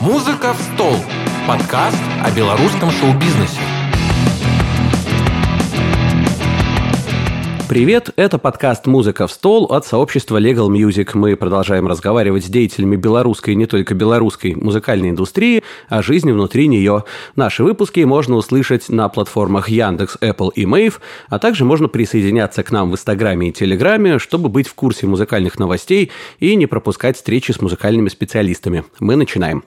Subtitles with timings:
[0.00, 0.94] «Музыка в стол»–
[1.46, 3.60] подкаст о белорусском шоу-бизнесе.
[7.68, 11.10] Привет, это подкаст «Музыка в стол» от сообщества Legal Music.
[11.12, 16.66] Мы продолжаем разговаривать с деятелями белорусской и не только белорусской музыкальной индустрии о жизни внутри
[16.68, 17.04] нее.
[17.36, 20.94] Наши выпуски можно услышать на платформах Яндекс, Apple и Mave,
[21.28, 25.58] а также можно присоединяться к нам в Инстаграме и Телеграме, чтобы быть в курсе музыкальных
[25.58, 28.84] новостей и не пропускать встречи с музыкальными специалистами.
[28.98, 29.62] Мы начинаем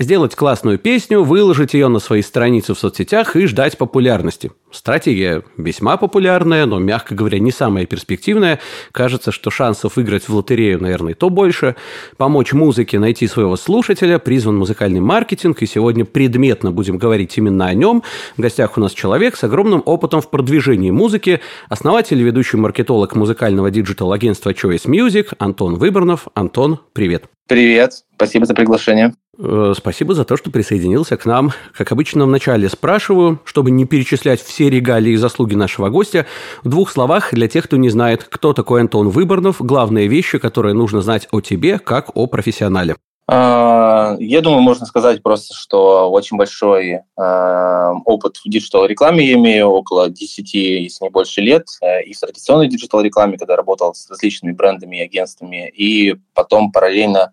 [0.00, 4.50] сделать классную песню, выложить ее на свои страницы в соцсетях и ждать популярности.
[4.72, 8.60] Стратегия весьма популярная, но, мягко говоря, не самая перспективная.
[8.92, 11.76] Кажется, что шансов выиграть в лотерею, наверное, то больше.
[12.16, 17.74] Помочь музыке найти своего слушателя призван музыкальный маркетинг, и сегодня предметно будем говорить именно о
[17.74, 18.02] нем.
[18.36, 23.14] В гостях у нас человек с огромным опытом в продвижении музыки, основатель и ведущий маркетолог
[23.14, 26.28] музыкального диджитал-агентства Choice Music Антон Выборнов.
[26.34, 27.24] Антон, привет.
[27.48, 29.12] Привет, спасибо за приглашение.
[29.42, 31.52] Э, спасибо за то, что присоединился к нам.
[31.72, 36.26] Как обычно, вначале спрашиваю, чтобы не перечислять все регалии и заслуги нашего гостя,
[36.62, 40.74] в двух словах для тех, кто не знает, кто такой Антон Выборнов, главные вещи, которые
[40.74, 42.96] нужно знать о тебе, как о профессионале.
[43.32, 49.68] А, я думаю, можно сказать просто, что очень большой а, опыт в диджитал-рекламе я имею,
[49.68, 54.52] около 10, если не больше лет, э, и в традиционной диджитал-рекламе, когда работал с различными
[54.52, 57.30] брендами и агентствами, и потом параллельно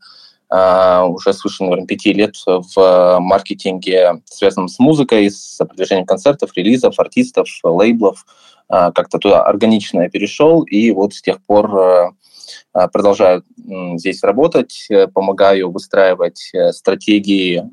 [0.50, 7.48] уже свыше, наверное, пяти лет в маркетинге, связанном с музыкой, с продвижением концертов, релизов, артистов,
[7.64, 8.26] лейблов.
[8.70, 12.10] Uh, как-то туда органично я перешел, и вот с тех пор uh,
[12.92, 13.44] продолжаю
[13.96, 17.64] здесь работать, э, помогаю выстраивать э, стратегии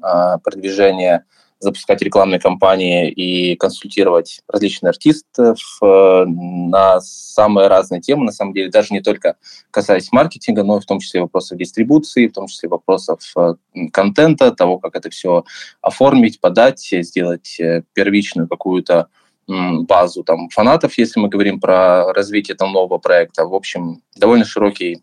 [0.42, 1.25] продвижения
[1.65, 8.70] запускать рекламные кампании и консультировать различных артистов э, на самые разные темы, на самом деле,
[8.70, 9.37] даже не только
[9.70, 13.55] касаясь маркетинга, но и в том числе вопросов дистрибуции, в том числе вопросов э,
[13.92, 15.45] контента, того, как это все
[15.81, 19.09] оформить, подать, сделать э, первичную какую-то
[19.47, 23.45] базу там фанатов, если мы говорим про развитие там нового проекта.
[23.45, 25.03] В общем, довольно широкий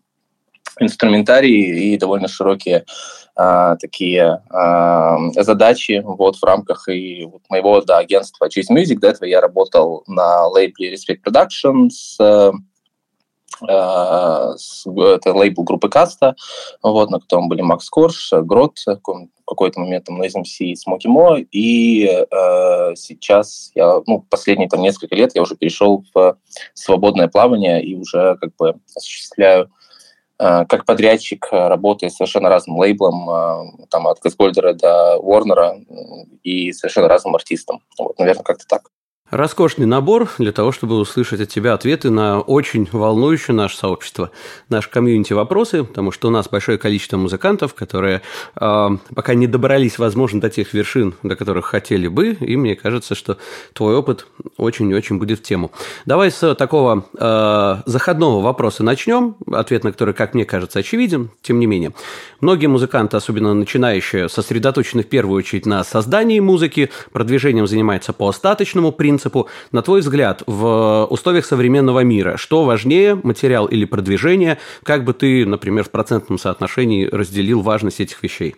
[0.80, 2.84] инструментарий и довольно широкие
[3.34, 8.98] а, такие а, задачи вот в рамках и вот моего да, агентства Choice Music.
[8.98, 12.52] До этого я работал на лейбле Respect Productions,
[13.62, 14.56] Uh,
[15.14, 16.34] это лейбл группы Каста,
[16.82, 18.78] вот, на котором были Макс Корж, Грот,
[19.46, 25.14] какой-то момент там на SMC Смоки Мо, и uh, сейчас я, ну, последние там несколько
[25.14, 26.38] лет я уже перешел в
[26.74, 29.81] свободное плавание и уже как бы осуществляю Э,
[30.68, 35.78] как подрядчик, э, работая с совершенно разным лейблом, э, там, от Газгольдера до Уорнера
[36.42, 37.82] и совершенно разным артистом.
[37.98, 38.90] Вот, наверное, как-то так.
[39.32, 44.30] Роскошный набор для того, чтобы услышать от тебя ответы на очень волнующее наше сообщество,
[44.68, 48.20] наш комьюнити вопросы, потому что у нас большое количество музыкантов, которые
[48.60, 53.14] э, пока не добрались, возможно, до тех вершин, до которых хотели бы, и мне кажется,
[53.14, 53.38] что
[53.72, 54.26] твой опыт
[54.58, 55.72] очень-очень будет в тему.
[56.04, 61.58] Давай с такого э, заходного вопроса начнем, ответ на который, как мне кажется, очевиден, тем
[61.58, 61.94] не менее.
[62.42, 68.92] Многие музыканты, особенно начинающие, сосредоточены в первую очередь на создании музыки, продвижением занимаются по остаточному
[68.92, 74.58] принципу, принципу, на твой взгляд, в условиях современного мира, что важнее, материал или продвижение?
[74.82, 78.56] Как бы ты, например, в процентном соотношении разделил важность этих вещей?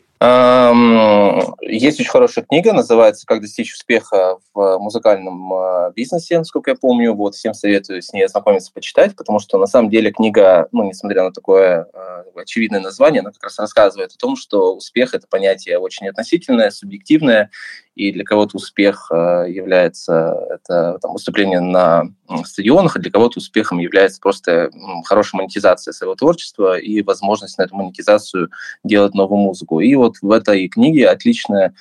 [1.61, 7.15] Есть очень хорошая книга, называется «Как достичь успеха в музыкальном а, бизнесе», насколько я помню.
[7.15, 11.25] Вот, всем советую с ней ознакомиться, почитать, потому что на самом деле книга, ну, несмотря
[11.25, 15.79] на такое а, очевидное название, она как раз рассказывает о том, что успех– это понятие
[15.79, 17.51] очень относительное, субъективное,
[17.95, 22.05] и для кого-то успех а, является это там, выступление на
[22.45, 24.71] стадионах, а для кого-то успехом является просто
[25.05, 28.51] хорошая монетизация своего творчества и возможность на эту монетизацию
[28.83, 29.81] делать новую музыку.
[29.81, 31.75] И вот в этой книге отличная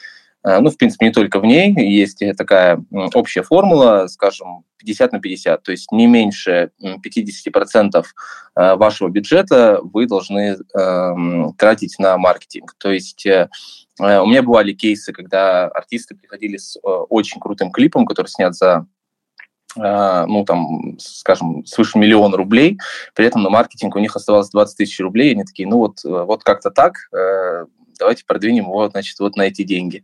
[0.43, 5.19] а, ну, в принципе, не только в ней, есть такая общая формула, скажем, 50 на
[5.21, 8.03] 50, то есть не меньше 50%
[8.55, 11.15] а, вашего бюджета вы должны э,
[11.57, 12.75] тратить на маркетинг.
[12.77, 13.49] То есть э,
[14.01, 18.53] э, у меня бывали кейсы, когда артисты приходили с э, очень крутым клипом, который снят
[18.53, 18.85] за
[19.75, 22.77] ну, там, скажем, свыше миллиона рублей,
[23.15, 26.03] при этом на маркетинг у них оставалось 20 тысяч рублей, и они такие, ну вот,
[26.03, 27.09] вот как-то так,
[28.03, 30.03] давайте продвинем его, значит, вот на эти деньги.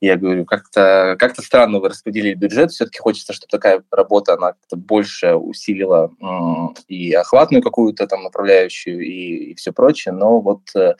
[0.00, 4.76] Я говорю, как-то как странно вы распределили бюджет, все-таки хочется, чтобы такая работа, она как-то
[4.76, 6.12] больше усилила
[6.86, 10.94] и охватную какую-то там направляющую, и, и все прочее, но вот э,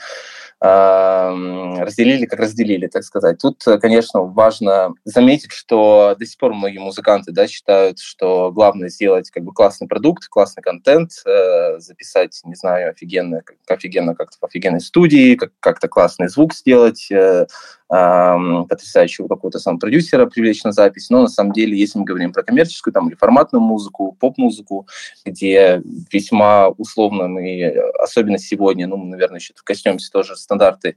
[0.60, 3.38] разделили, как разделили, так сказать.
[3.38, 9.30] Тут, конечно, важно заметить, что до сих пор многие музыканты да, считают, что главное сделать
[9.30, 14.44] как бы классный продукт, классный контент, э, записать, не знаю, офигенно, как, офигенно как-то в
[14.44, 17.46] офигенной студии, как, как-то классный звук сделать, э,
[17.88, 21.08] потрясающего какого-то сам продюсера привлечь на запись.
[21.08, 24.86] Но на самом деле, если мы говорим про коммерческую там, или форматную музыку, поп-музыку,
[25.24, 25.82] где
[26.12, 30.96] весьма условно мы, особенно сегодня, ну, наверное, еще коснемся тоже стандарты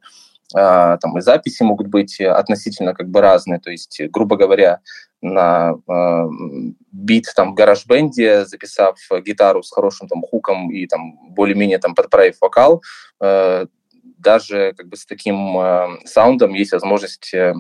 [0.54, 3.60] а, там и записи могут быть относительно как бы разные.
[3.60, 4.80] То есть, грубо говоря,
[5.22, 6.28] на э,
[6.92, 12.38] бит там в гараж-бенде, записав гитару с хорошим там хуком и там более-менее там подправив
[12.42, 12.82] вокал,
[13.22, 13.68] э,
[14.22, 17.54] даже как бы с таким э, саундом есть возможность э,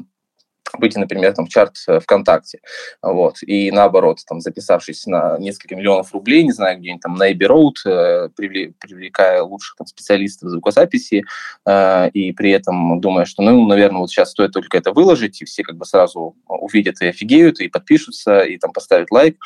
[0.78, 2.60] выйти, например, там, в чарт э, ВКонтакте,
[3.02, 7.48] вот, и наоборот, там, записавшись на несколько миллионов рублей, не знаю, где-нибудь там на Abbey
[7.48, 11.24] Road, э, привлекая лучших там, специалистов звукозаписи,
[11.66, 15.46] э, и при этом думая, что, ну, наверное, вот сейчас стоит только это выложить, и
[15.46, 19.38] все как бы сразу увидят и офигеют, и подпишутся, и там поставят лайк.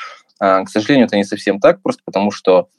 [0.41, 2.69] Э, к сожалению, это не совсем так, просто потому что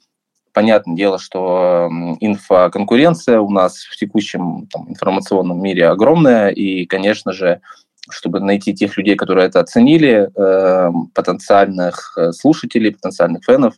[0.57, 1.87] Понятное дело, что
[2.19, 7.61] инфоконкуренция у нас в текущем там, информационном мире огромная, и, конечно же,
[8.09, 13.75] чтобы найти тех людей, которые это оценили, э, потенциальных слушателей, потенциальных фенов,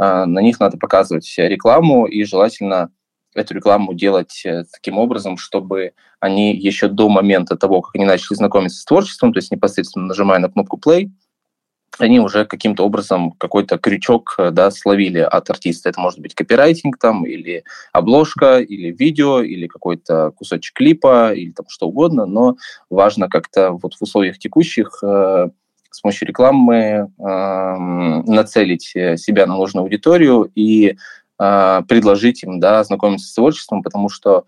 [0.00, 2.90] э, на них надо показывать рекламу и желательно
[3.32, 8.34] эту рекламу делать э, таким образом, чтобы они еще до момента того, как они начали
[8.34, 11.08] знакомиться с творчеством, то есть непосредственно нажимая на кнопку play,
[11.98, 15.88] они уже каким-то образом какой-то крючок э, да, словили от артиста.
[15.88, 21.66] Это может быть копирайтинг там, или обложка, или видео, или какой-то кусочек клипа, или там
[21.68, 22.56] что угодно, но
[22.90, 25.48] важно как-то вот в условиях текущих э,
[25.90, 30.96] с помощью рекламы э, нацелить э, себя на нужную аудиторию и
[31.38, 34.44] э, предложить им да, знакомиться с творчеством, потому что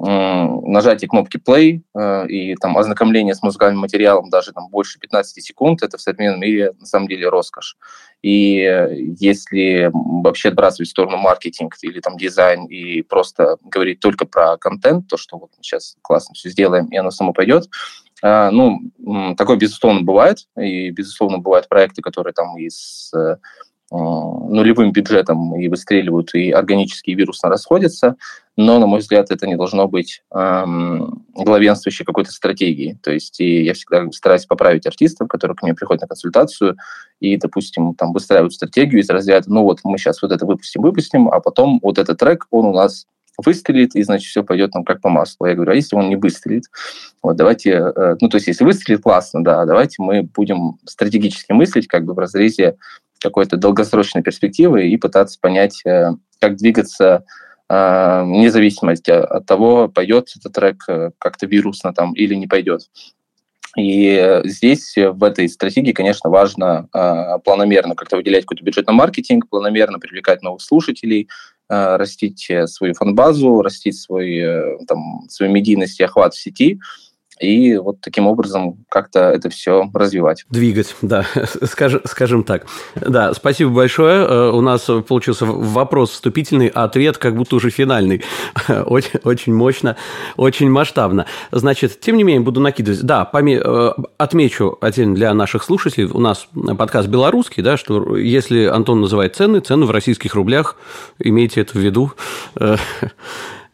[0.00, 5.82] нажатие кнопки play э, и там ознакомление с музыкальным материалом даже там больше 15 секунд,
[5.82, 7.76] это в современном мире на самом деле роскошь.
[8.22, 8.66] И
[9.20, 15.08] если вообще отбрасывать в сторону маркетинг или там дизайн и просто говорить только про контент,
[15.08, 17.68] то, что вот сейчас классно все сделаем, и оно само пойдет,
[18.22, 18.80] э, ну,
[19.36, 23.36] такое, безусловно, бывает, и, безусловно, бывают проекты, которые там из э,
[23.98, 28.16] нулевым бюджетом и выстреливают, и органически и вирусно расходятся,
[28.56, 32.96] но, на мой взгляд, это не должно быть эм, главенствующей какой-то стратегией.
[33.02, 36.76] То есть и я всегда стараюсь поправить артистов, которые ко мне приходят на консультацию
[37.20, 41.28] и, допустим, там выстраивают стратегию из разряда, ну вот мы сейчас вот это выпустим, выпустим,
[41.28, 43.06] а потом вот этот трек, он у нас
[43.38, 45.46] выстрелит, и, значит, все пойдет там как по маслу.
[45.46, 46.64] Я говорю, а если он не выстрелит?
[47.22, 51.88] Вот давайте, э, ну, то есть если выстрелит, классно, да, давайте мы будем стратегически мыслить
[51.88, 52.76] как бы в разрезе
[53.24, 56.10] какой-то долгосрочной перспективы и пытаться понять, э,
[56.40, 57.24] как двигаться
[57.68, 62.82] э, вне зависимости от того, пойдет этот трек э, как-то вирусно там или не пойдет.
[63.76, 66.88] И здесь, в этой стратегии, конечно, важно
[67.44, 71.28] планомерно как-то выделять какой-то бюджет на маркетинг, планомерно привлекать новых слушателей,
[71.68, 76.78] растить свою фан-базу, растить свой, там, свою медийность и охват в сети–
[77.40, 80.44] и вот таким образом как-то это все развивать.
[80.50, 81.26] Двигать, да,
[81.64, 82.66] скажем, скажем так.
[82.94, 84.24] Да, спасибо большое.
[84.24, 88.22] Э, у нас получился вопрос вступительный, а ответ как будто уже финальный.
[88.86, 89.96] Очень, очень мощно,
[90.36, 91.26] очень масштабно.
[91.50, 93.02] Значит, тем не менее, буду накидывать.
[93.02, 93.60] Да, поме...
[93.62, 96.48] Э, отмечу отдельно для наших слушателей, у нас
[96.78, 100.76] подкаст белорусский, да, что если Антон называет цены, цены в российских рублях,
[101.18, 102.12] имейте это в виду.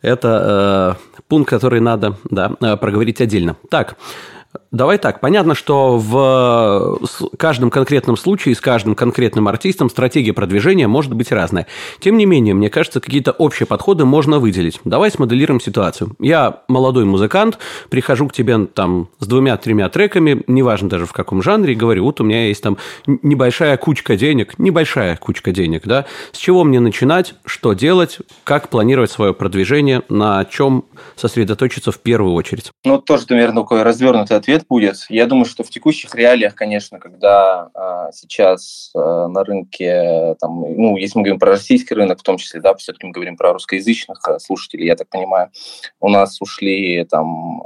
[0.03, 3.57] Это э, пункт, который надо да, э, проговорить отдельно.
[3.69, 3.97] Так,
[4.73, 6.99] Давай так, понятно, что в
[7.37, 11.67] каждом конкретном случае с каждым конкретным артистом стратегия продвижения может быть разная.
[12.01, 14.81] Тем не менее, мне кажется, какие-то общие подходы можно выделить.
[14.85, 16.17] Давай смоделируем ситуацию.
[16.19, 17.59] Я молодой музыкант,
[17.91, 22.21] прихожу к тебе там с двумя-тремя треками, неважно даже в каком жанре, и говорю, вот
[22.21, 27.35] у меня есть там небольшая кучка денег, небольшая кучка денег, да, с чего мне начинать,
[27.45, 30.85] что делать, как планировать свое продвижение, на чем
[31.17, 32.71] сосредоточиться в первую очередь?
[32.85, 35.07] Ну, тоже, наверное, такой развернутый ответ будет.
[35.09, 40.97] Я думаю, что в текущих реалиях, конечно, когда а, сейчас а, на рынке, там, ну,
[40.97, 44.19] если мы говорим про российский рынок, в том числе, да, все-таки мы говорим про русскоязычных
[44.27, 45.51] а, слушателей, я так понимаю,
[46.01, 47.63] у нас ушли там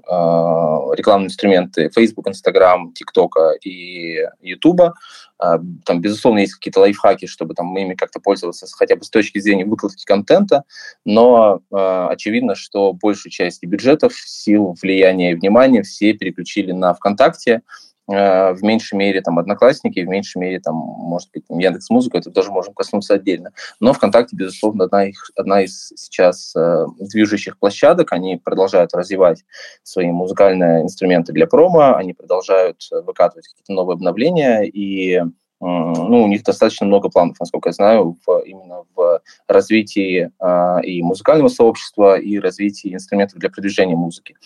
[0.95, 4.93] рекламные инструменты Facebook, Instagram, TikTok и YouTube.
[5.38, 9.64] Там, безусловно, есть какие-то лайфхаки, чтобы там, ими как-то пользоваться хотя бы с точки зрения
[9.64, 10.64] выкладки контента,
[11.05, 17.93] но очевидно, что большую часть бюджетов, сил, влияния и внимания все переключили на ВКонтакте, Э,
[18.06, 22.50] в меньшей мере там Одноклассники, в меньшей мере там, может быть, Яндекс Музыка, это тоже
[22.50, 23.52] можем коснуться отдельно.
[23.80, 28.12] Но ВКонтакте, безусловно, одна, их, одна из сейчас э, движущих площадок.
[28.12, 29.44] Они продолжают развивать
[29.82, 35.23] свои музыкальные инструменты для промо, они продолжают выкатывать какие-то новые обновления, и
[35.64, 41.02] ну, у них достаточно много планов, насколько я знаю, в, именно в развитии э, и
[41.02, 44.37] музыкального сообщества, и развитии инструментов для продвижения музыки.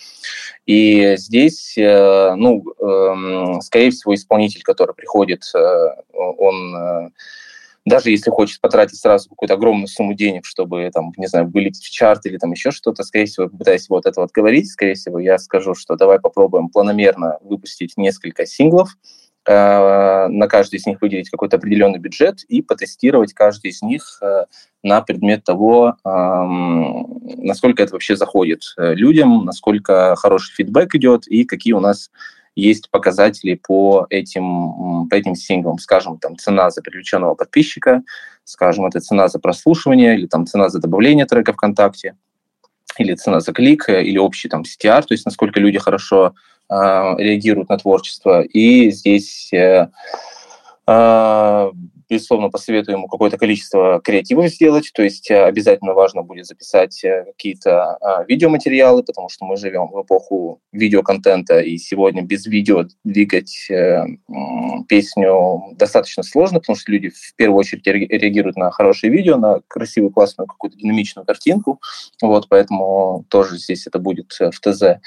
[0.65, 6.75] И здесь, э, ну, э, скорее всего, исполнитель, который приходит, э, он...
[6.75, 7.09] Э,
[7.85, 11.89] даже если хочет потратить сразу какую-то огромную сумму денег, чтобы, там, не знаю, вылететь в
[11.89, 15.39] чарт или там еще что-то, скорее всего, пытаясь вот это вот говорить, скорее всего, я
[15.39, 21.57] скажу, что давай попробуем планомерно выпустить несколько синглов, Э, на каждый из них выделить какой-то
[21.57, 24.45] определенный бюджет и потестировать каждый из них э,
[24.83, 31.73] на предмет того, насколько это вообще заходит э, людям, насколько хороший фидбэк идет и какие
[31.73, 32.11] у нас
[32.55, 35.79] есть показатели по этим, по этим синглам.
[35.79, 38.03] Скажем, там цена за привлеченного подписчика,
[38.43, 42.15] скажем, это цена за прослушивание или там цена за добавление трека ВКонтакте,
[42.97, 46.33] или цена за клик, или общий там CTR, то есть насколько люди хорошо
[46.69, 48.41] а, реагируют на творчество.
[48.41, 49.89] И здесь э,
[50.85, 51.71] а,
[52.09, 57.25] безусловно, посоветую ему какое-то количество креативов сделать, то есть э, обязательно важно будет записать э,
[57.25, 63.69] какие-то а, видеоmateriалы, потому что мы живем в эпоху видеоконтента, и сегодня без видео двигать
[63.69, 64.05] э,
[64.87, 70.11] песню достаточно сложно, потому что люди в первую очередь реагируют на хорошее видео, на красивую,
[70.11, 71.79] классную какую-то динамичную картинку,
[72.21, 74.99] вот, поэтому тоже здесь это будет в ТЗ.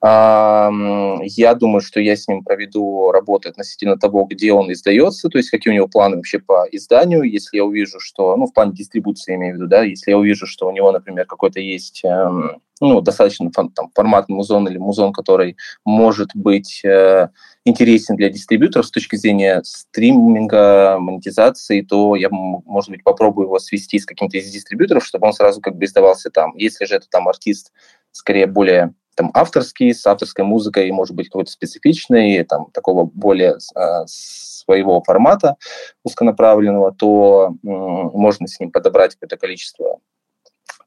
[0.00, 5.50] Я думаю, что я с ним проведу работу относительно того, где он издается, то есть
[5.50, 8.72] какие у него планы вообще вообще по изданию, если я увижу, что, ну, в плане
[8.72, 12.60] дистрибуции имею в виду, да, если я увижу, что у него, например, какой-то есть, эм,
[12.80, 17.28] ну, достаточно там, форматный музон или музон, который может быть э,
[17.64, 23.98] интересен для дистрибьюторов с точки зрения стриминга, монетизации, то я, может быть, попробую его свести
[23.98, 26.56] с каким-то из дистрибьюторов, чтобы он сразу как бы издавался там.
[26.56, 27.72] Если же это там артист
[28.18, 34.06] скорее более там авторский, с авторской музыкой, может быть, какой-то специфичный, там, такого более э,
[34.06, 35.56] своего формата
[36.04, 39.98] узконаправленного, то э, можно с ним подобрать какое-то количество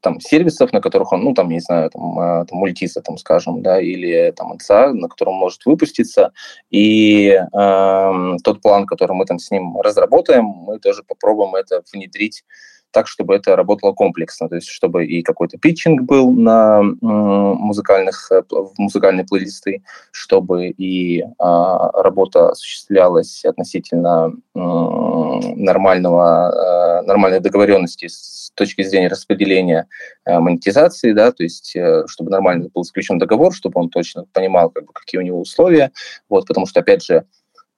[0.02, 3.62] там сервисов, на которых он, ну, там, не знаю, там, э, там мультиса, там, скажем,
[3.62, 6.32] да, или там отца, на котором может выпуститься.
[6.70, 12.44] И э, тот план, который мы там с ним разработаем, мы тоже попробуем это внедрить
[12.92, 18.44] так, чтобы это работало комплексно, то есть чтобы и какой-то питчинг был на музыкальных, э,
[18.50, 28.84] в музыкальные плейлисты, чтобы и а, работа осуществлялась относительно нормального, а, нормальной договоренности с точки
[28.84, 29.88] зрения распределения
[30.26, 31.76] а, монетизации, да, то есть
[32.08, 35.92] чтобы нормально был заключен договор, чтобы он точно понимал, как бы, какие у него условия,
[36.30, 37.26] вот, потому что, опять же,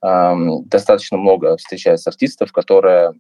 [0.02, 3.14] достаточно много встречается артистов, которые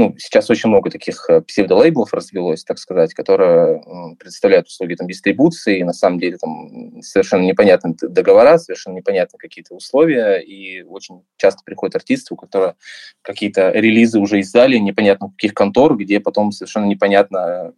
[0.00, 3.82] ну, сейчас очень много таких э, псевдолейблов развелось, так сказать, которые
[4.18, 9.74] представляют услуги там, дистрибуции, и на самом деле там совершенно непонятны договора, совершенно непонятны какие-то
[9.74, 12.76] условия, и очень часто приходят артисты, у которых
[13.20, 17.74] какие-то релизы уже издали, непонятно каких контор, где потом совершенно непонятно,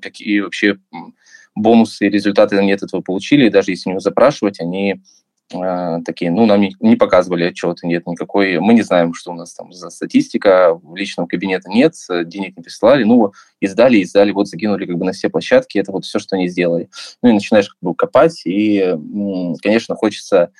[0.00, 0.78] какие вообще
[1.54, 5.02] бонусы и результаты они от этого получили, и даже если у него запрашивать, они
[6.04, 9.72] такие, ну, нам не показывали отчеты, нет никакой, мы не знаем, что у нас там
[9.72, 11.94] за статистика, личного кабинета нет,
[12.24, 16.04] денег не прислали, ну, издали, издали, вот закинули как бы на все площадки, это вот
[16.04, 16.88] все, что они сделали.
[17.22, 18.96] Ну, и начинаешь как бы копать, и,
[19.62, 20.50] конечно, хочется а,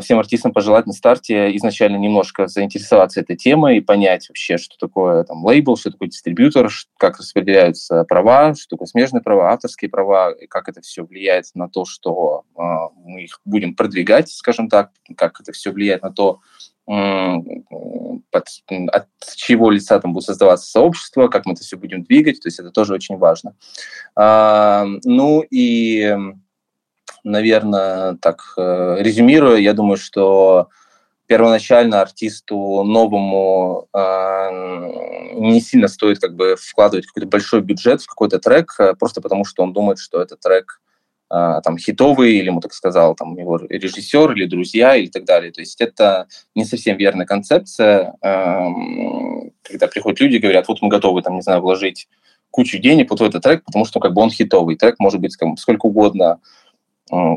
[0.00, 5.24] всем артистам пожелать на старте изначально немножко заинтересоваться этой темой и понять вообще, что такое
[5.24, 10.46] там лейбл, что такое дистрибьютор, как распределяются права, что такое смежные права, авторские права, и
[10.46, 12.62] как это все влияет на то, что э,
[13.04, 16.40] мы их будем продвигать, скажем так, как это все влияет на то,
[16.86, 18.46] под,
[18.92, 22.58] от чего лица там будет создаваться сообщество, как мы это все будем двигать, то есть
[22.58, 23.56] это тоже очень важно.
[24.14, 26.14] А, ну и
[27.24, 30.68] наверное, так э, резюмируя, я думаю, что
[31.26, 34.50] первоначально артисту новому э,
[35.34, 39.44] не сильно стоит как бы вкладывать какой-то большой бюджет в какой-то трек, э, просто потому
[39.44, 40.80] что он думает, что этот трек
[41.30, 45.50] э, там хитовый, или ему так сказал там его режиссер, или друзья, или так далее.
[45.50, 48.64] То есть это не совсем верная концепция, э,
[49.62, 52.06] когда приходят люди и говорят, вот мы готовы, там, не знаю, вложить
[52.50, 54.76] кучу денег вот в этот трек, потому что как бы он хитовый.
[54.76, 56.38] Трек может быть сколько угодно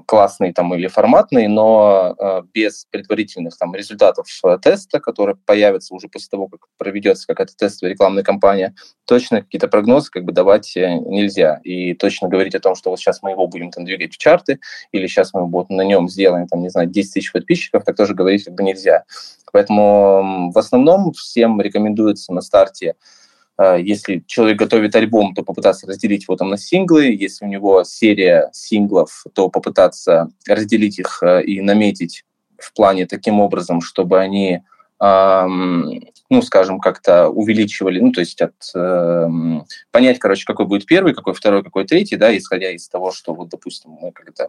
[0.05, 6.07] классный там или форматный, но э, без предварительных там результатов э, теста, которые появятся уже
[6.07, 8.73] после того, как проведется какая-то тестовая рекламная кампания,
[9.05, 11.59] точно какие-то прогнозы как бы давать э, нельзя.
[11.65, 14.59] И точно говорить о том, что вот сейчас мы его будем там двигать в чарты,
[14.93, 18.13] или сейчас мы вот на нем сделаем там, не знаю, 10 тысяч подписчиков, так тоже
[18.13, 19.03] говорить как бы нельзя.
[19.51, 22.95] Поэтому в основном всем рекомендуется на старте
[23.79, 27.05] если человек готовит альбом, то попытаться разделить его там на синглы.
[27.05, 32.23] Если у него серия синглов, то попытаться разделить их э, и наметить
[32.59, 34.61] в плане таким образом, чтобы они,
[34.99, 41.33] ну, скажем, как-то увеличивали, ну, то есть от, эм, понять, короче, какой будет первый, какой
[41.33, 44.47] второй, какой третий, да, исходя из того, что вот, допустим, мы как-то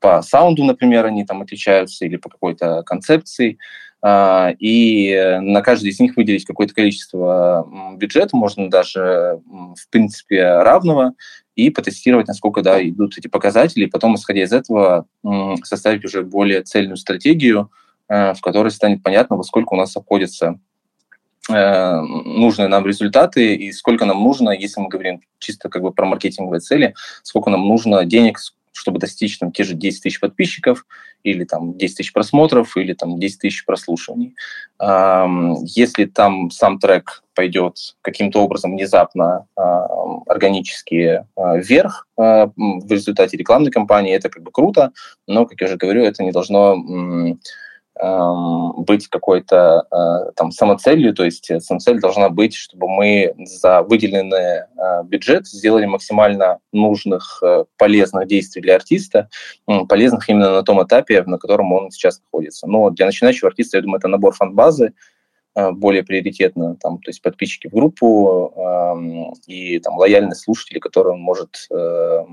[0.00, 3.58] по саунду, например, они там отличаются или по какой-то концепции,
[4.08, 11.14] и на каждый из них выделить какое-то количество бюджета, можно даже, в принципе, равного,
[11.56, 15.06] и потестировать, насколько да, идут эти показатели, и потом, исходя из этого,
[15.64, 17.70] составить уже более цельную стратегию,
[18.08, 20.60] э, в которой станет понятно, во сколько у нас обходятся
[21.48, 26.04] э, нужные нам результаты и сколько нам нужно, если мы говорим чисто как бы про
[26.04, 28.38] маркетинговые цели, сколько нам нужно денег,
[28.72, 30.86] чтобы достичь там те же 10 тысяч подписчиков
[31.22, 34.34] или там 10 тысяч просмотров или там 10 тысяч прослушиваний.
[34.80, 39.46] Если там сам трек пойдет каким-то образом внезапно
[40.26, 44.92] органически а, вверх а, в результате рекламной кампании, это как бы круто,
[45.26, 46.76] но, как я уже говорю, это не должно
[47.98, 55.02] быть какой-то э, там самоцелью, то есть самоцель должна быть, чтобы мы за выделенный э,
[55.04, 59.28] бюджет сделали максимально нужных, э, полезных действий для артиста,
[59.88, 62.66] полезных именно на том этапе, на котором он сейчас находится.
[62.66, 64.92] Но для начинающего артиста, я думаю, это набор фан-базы,
[65.72, 71.20] более приоритетно, там, то есть подписчики в группу э, и там лояльные слушатели, которые он
[71.20, 72.24] может э,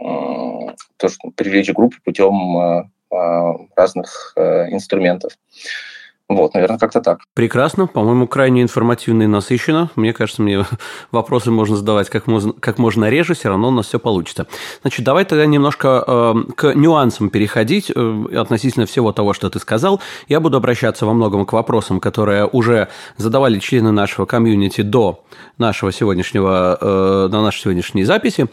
[0.00, 2.90] э, тоже привлечь группу путем
[3.76, 5.32] разных э, инструментов.
[6.28, 7.20] Вот, наверное, как-то так.
[7.34, 7.86] Прекрасно.
[7.86, 9.90] По-моему, крайне информативно и насыщенно.
[9.96, 10.62] Мне кажется, мне
[11.10, 14.46] вопросы можно задавать как можно, как можно реже, все равно у нас все получится.
[14.82, 20.02] Значит, давай тогда немножко э, к нюансам переходить э, относительно всего того, что ты сказал.
[20.28, 25.24] Я буду обращаться во многом к вопросам, которые уже задавали члены нашего комьюнити до
[25.56, 28.48] нашего сегодняшнего, э, до нашей сегодняшней записи.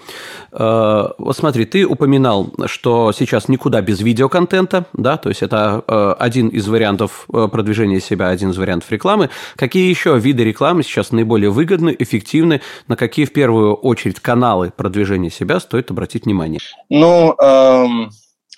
[0.54, 6.16] Э, вот смотри, ты упоминал, что сейчас никуда без видеоконтента, да, то есть это э,
[6.20, 9.32] один из вариантов э, продвижения себя один из вариантов рекламы.
[9.56, 12.62] Какие еще виды рекламы сейчас наиболее выгодны, эффективны?
[12.88, 16.60] На какие в первую очередь каналы продвижения себя стоит обратить внимание?
[16.90, 18.12] Ну, эм,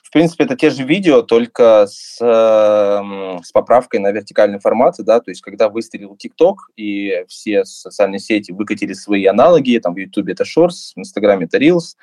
[0.03, 5.21] в принципе, это те же видео, только с, эм, с поправкой на вертикальный формат, да,
[5.21, 10.27] то есть когда выстрелил TikTok и все социальные сети выкатили свои аналоги, там в YouTube
[10.27, 11.95] это Shorts, в Instagram это Reels,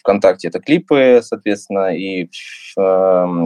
[0.00, 2.26] ВКонтакте это клипы, соответственно, и э,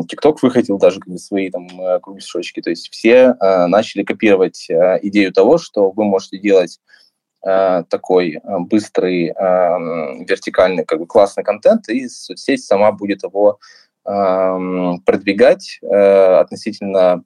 [0.09, 2.61] ТикТок выходил даже как бы, свои там э, кругляшочки.
[2.61, 6.79] То есть все э, начали копировать э, идею того, что вы можете делать
[7.47, 13.59] э, такой э, быстрый, э, вертикальный, как бы классный контент, и соцсеть сама будет его
[14.07, 17.25] э, продвигать э, относительно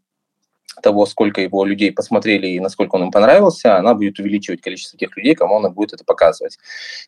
[0.82, 5.16] того, сколько его людей посмотрели и насколько он им понравился, она будет увеличивать количество тех
[5.16, 6.58] людей, кому она будет это показывать.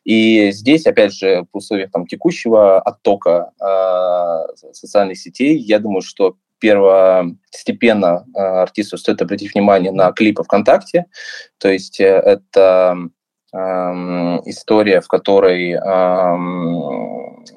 [0.03, 6.35] И здесь, опять же, в условиях там, текущего оттока э, социальных сетей, я думаю, что
[6.59, 11.05] первостепенно э, артисту стоит обратить внимание на клипы ВКонтакте.
[11.57, 12.97] То есть э, это
[13.53, 16.35] э, история, в которой, э,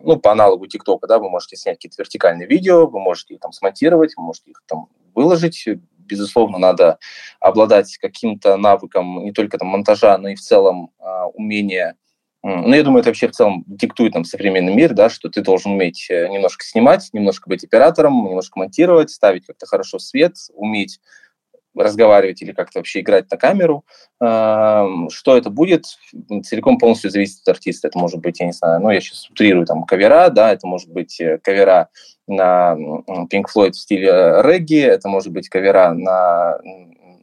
[0.05, 3.53] ну, по аналогу ТикТока, да, вы можете снять какие-то вертикальные видео, вы можете их там
[3.53, 5.69] смонтировать, вы можете их там выложить
[6.07, 6.99] безусловно, надо
[7.41, 11.97] обладать каким-то навыком не только там монтажа, но и в целом э, умение
[12.45, 15.73] ну, я думаю, это вообще в целом диктует нам современный мир, да, что ты должен
[15.73, 20.99] уметь э, немножко снимать, немножко быть оператором, немножко монтировать, ставить как-то хорошо свет, уметь
[21.77, 23.85] разговаривать или как-то вообще играть на камеру.
[24.19, 25.87] Что это будет,
[26.45, 27.89] целиком полностью зависит от артиста.
[27.89, 30.91] Это может быть, я не знаю, ну, я сейчас утрирую, там, кавера, да, это может
[30.91, 31.89] быть э, кавера
[32.27, 32.77] на
[33.33, 36.59] Pink Floyd в стиле регги, это может быть кавера на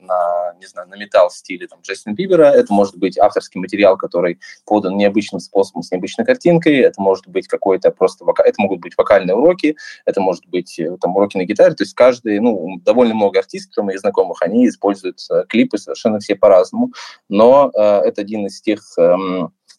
[0.10, 4.40] на, не знаю, на металл стиле там, Джастина Бибера, это может быть авторский материал, который
[4.66, 8.44] подан необычным способом, с необычной картинкой, это может быть какой-то просто, вока...
[8.44, 11.94] это могут быть вокальные уроки, это может быть э, там уроки на гитаре, то есть
[11.94, 16.92] каждый, ну, довольно много артистов моих знакомых, они используют э, клипы совершенно все по-разному,
[17.30, 19.16] но э, это один из тех э,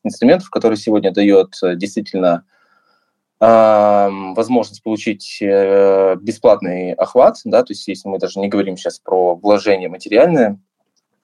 [0.05, 2.45] инструментов, который сегодня дает э, действительно
[3.41, 9.35] возможность получить э, бесплатный охват, да, то есть если мы даже не говорим сейчас про
[9.35, 10.59] вложение материальное,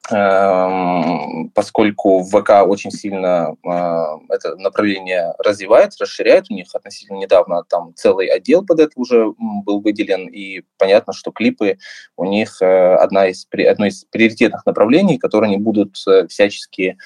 [0.08, 6.46] Эм, поскольку ВК очень сильно э, это направление развивает, расширяет.
[6.48, 11.32] У них относительно недавно там целый отдел под это уже был выделен, и понятно, что
[11.32, 11.78] клипы
[12.16, 15.96] у них э, одна из, одно из приоритетных направлений, которые они будут
[16.28, 16.98] всячески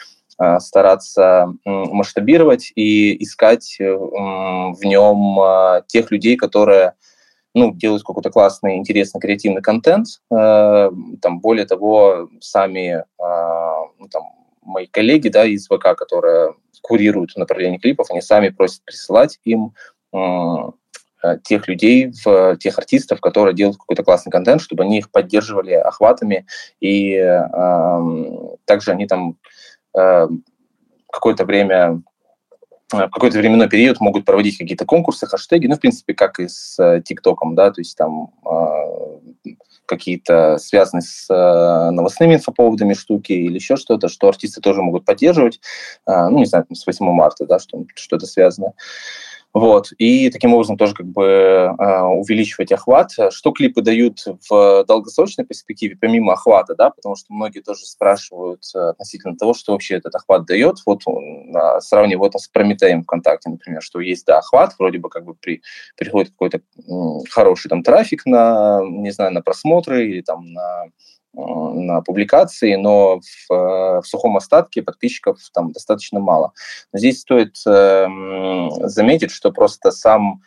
[0.59, 6.95] стараться масштабировать и искать в нем тех людей, которые
[7.55, 10.07] ну, делают какой-то классный, интересный, креативный контент.
[10.31, 13.05] Э, там, более того, сами э,
[13.99, 14.23] ну, там,
[14.63, 19.75] мои коллеги да, из ВК, которые курируют направление клипов, они сами просят присылать им
[20.13, 25.73] э, тех людей, в, тех артистов, которые делают какой-то классный контент, чтобы они их поддерживали
[25.73, 26.47] охватами,
[26.81, 27.49] и э,
[28.65, 29.35] также они там э,
[29.93, 32.03] какое-то время
[32.93, 36.49] Э, в какой-то временной период могут проводить какие-то конкурсы, хэштеги, ну, в принципе, как и
[36.49, 39.51] с э, ТикТоком, да, то есть там э,
[39.87, 45.61] какие-то связанные с э, новостными инфоповодами штуки или еще что-то, что артисты тоже могут поддерживать,
[46.07, 48.73] э, ну, не знаю, там, с 8 марта, да, что, что-то связано.
[49.53, 49.91] Вот.
[49.99, 53.11] И таким образом тоже как бы э, увеличивать охват.
[53.31, 58.79] Что клипы дают в долгосрочной перспективе, помимо охвата, да, потому что многие тоже спрашивают э,
[58.79, 60.77] относительно того, что вообще этот охват дает.
[60.87, 65.25] Вот э, сравнивая это с Прометеем ВКонтакте, например, что есть, да, охват, вроде бы как
[65.25, 65.63] бы при,
[65.97, 66.61] приходит какой-то
[67.31, 70.85] хороший там трафик на, не знаю, на просмотры или там на
[71.33, 76.53] на публикации, но в, э, в сухом остатке подписчиков там достаточно мало.
[76.93, 78.07] Но здесь стоит э,
[78.85, 80.43] заметить, что просто сам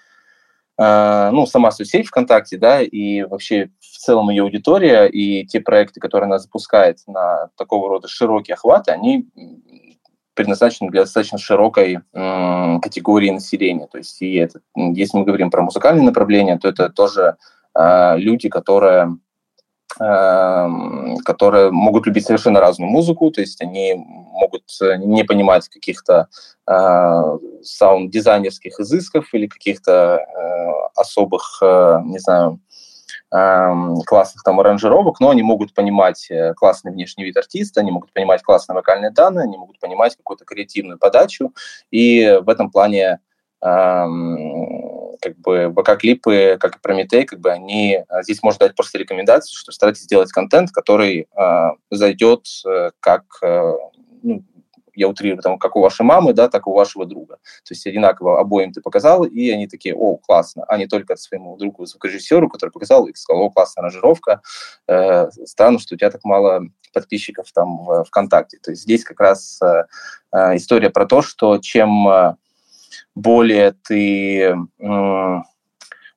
[0.78, 6.00] э, ну, сама соцсеть ВКонтакте, да, и вообще в целом ее аудитория и те проекты,
[6.00, 9.28] которые она запускает на такого рода широкие охваты, они
[10.36, 13.88] предназначены для достаточно широкой э, категории населения.
[13.88, 17.38] То есть, и это, если мы говорим про музыкальные направления, то это тоже
[17.78, 19.18] э, люди, которые
[19.96, 26.28] которые могут любить совершенно разную музыку, то есть они могут э, не понимать каких-то
[26.68, 32.60] э, саунд-дизайнерских изысков или каких-то э, особых, э, не знаю,
[33.32, 33.74] э,
[34.06, 38.42] классных там аранжировок, но они могут понимать э, классный внешний вид артиста, они могут понимать
[38.42, 41.54] классные вокальные данные, они могут понимать какую-то креативную подачу,
[41.92, 43.20] и в этом плане
[45.24, 48.04] как бы ВК-клипы, как и Прометей, как бы они...
[48.10, 53.24] А, здесь можно дать просто рекомендацию, что старайтесь сделать контент, который э, зайдет э, как,
[53.42, 53.74] э,
[54.22, 54.44] ну,
[54.96, 57.36] я утрирую, там, как у вашей мамы, да, так и у вашего друга.
[57.36, 61.58] То есть одинаково обоим ты показал, и они такие, о, классно, а не только своему
[61.58, 64.42] другу, звукорежиссеру, который показал и сказал, о, классная аранжировка,
[64.88, 68.60] э, странно, что у тебя так мало подписчиков там в ВКонтакте.
[68.62, 69.86] То есть здесь как раз э,
[70.32, 72.36] э история про то, что чем э,
[73.16, 74.56] более ты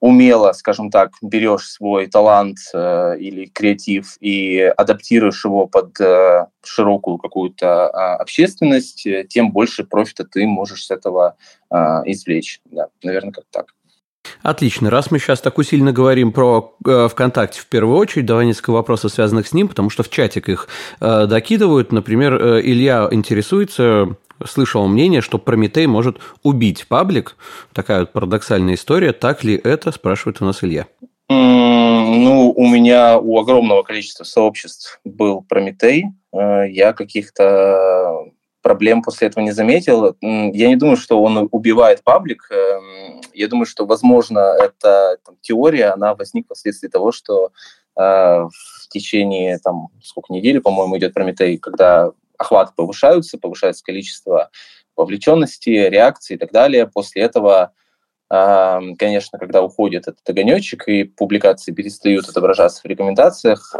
[0.01, 7.19] умело, скажем так, берешь свой талант э, или креатив и адаптируешь его под э, широкую
[7.19, 11.37] какую-то э, общественность, тем больше профита ты можешь с этого
[11.71, 12.61] э, извлечь.
[12.67, 13.75] Да, наверное, как так.
[14.43, 14.91] Отлично.
[14.91, 19.13] Раз мы сейчас так усиленно говорим про э, ВКонтакте в первую очередь, давай несколько вопросов,
[19.13, 20.69] связанных с ним, потому что в чатик их
[21.01, 21.93] э, докидывают.
[21.93, 27.37] Например, э, Илья интересуется, слышал мнение, что Прометей может убить паблик.
[27.73, 29.13] Такая вот парадоксальная история.
[29.13, 30.87] Так ли это, спрашивает у нас Илья.
[31.29, 36.07] Ну, у меня у огромного количества сообществ был Прометей.
[36.33, 38.27] Э, я каких-то
[38.63, 40.17] проблем после этого не заметил.
[40.21, 42.49] Я не думаю, что он убивает паблик.
[42.51, 47.51] Эм, я думаю, что, возможно, эта там, теория, она возникла вследствие того, что
[47.97, 54.51] э, в течение, там, сколько недели, по-моему, идет Прометей, когда охваты повышаются, повышается количество
[54.97, 56.87] вовлеченности, реакции и так далее.
[56.87, 57.73] После этого
[58.29, 63.73] Конечно, когда уходит этот огонечек и публикации перестают отображаться в рекомендациях,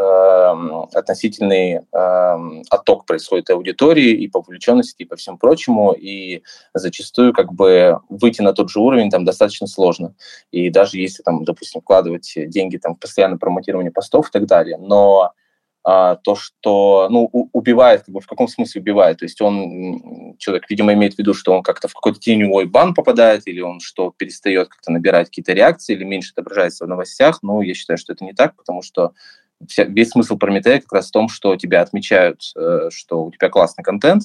[0.95, 7.99] относительный отток происходит аудитории, и по вовлеченности, и по всему прочему, и зачастую как бы
[8.09, 10.15] выйти на тот же уровень там достаточно сложно.
[10.53, 14.79] И даже если там, допустим, вкладывать деньги там в постоянное промотирование постов и так далее,
[14.79, 15.33] но а,
[15.87, 20.93] то, что, ну, убивает, как бы, в каком смысле убивает, то есть он, человек, видимо,
[20.95, 24.69] имеет в виду, что он как-то в какой-то теневой бан попадает, или он что, перестает
[24.69, 28.33] как-то набирать какие-то реакции, или меньше отображается в новостях, ну, я считаю, что это не
[28.33, 29.13] так, потому что
[29.69, 33.49] вся, весь смысл Прометея как раз в том, что тебя отмечают, э, что у тебя
[33.49, 34.25] классный контент,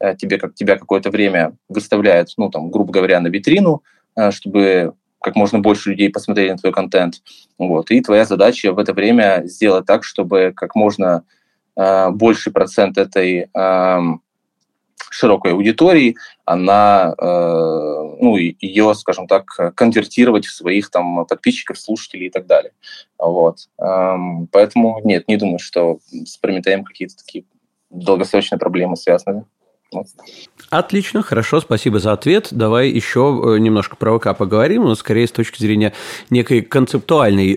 [0.00, 3.82] э, тебе, как, тебя какое-то время выставляют, ну, там, грубо говоря, на витрину,
[4.16, 7.22] э, чтобы как можно больше людей посмотрели на твой контент.
[7.58, 7.90] Вот.
[7.90, 11.24] И твоя задача в это время сделать так, чтобы как можно
[11.76, 14.00] э, больший процент этой э,
[15.10, 22.30] широкой аудитории, она, э, ну, ее, скажем так, конвертировать в своих там подписчиков, слушателей и
[22.30, 22.72] так далее.
[23.18, 23.68] Вот.
[23.78, 27.44] Эм, поэтому нет, не думаю, что с Прометеем какие-то такие
[27.90, 29.44] долгосрочные проблемы связаны.
[30.70, 32.48] Отлично, хорошо, спасибо за ответ.
[32.50, 35.92] Давай еще немножко про ВК поговорим, но скорее с точки зрения
[36.30, 37.56] некой концептуальной.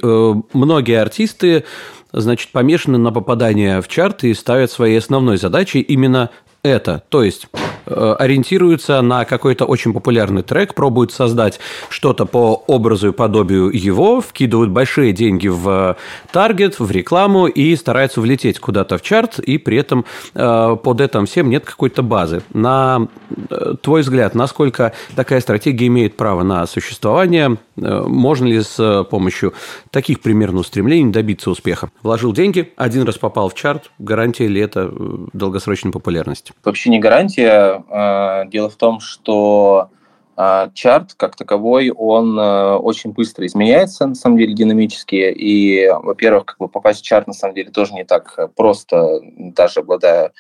[0.54, 1.63] Многие артисты
[2.12, 6.30] значит, помешаны на попадание в чарты и ставят своей основной задачей именно
[6.63, 7.04] это.
[7.10, 7.48] То есть
[7.86, 14.21] э, ориентируются на какой-то очень популярный трек, пробуют создать что-то по образу и подобию его,
[14.21, 15.98] вкидывают большие деньги в
[16.32, 21.26] таргет, в рекламу и стараются влететь куда-то в чарт, и при этом э, под этим
[21.26, 22.41] всем нет какой-то базы.
[22.54, 23.08] На
[23.50, 27.58] э, твой взгляд, насколько такая стратегия имеет право на существование?
[27.76, 29.54] Можно ли с помощью
[29.91, 31.89] таких примерно устремлений добиться успеха?
[32.04, 34.91] Вложил деньги, один раз попал в чарт, гарантия ли это
[35.34, 36.54] долгосрочной популярности?
[36.76, 37.75] вообще не гарантия.
[37.90, 39.90] А, дело в том, что
[40.36, 45.16] а, чарт как таковой, он а, очень быстро изменяется, на самом деле, динамически.
[45.16, 49.80] И, во-первых, как бы попасть в чарт, на самом деле, тоже не так просто, даже
[49.80, 50.32] обладая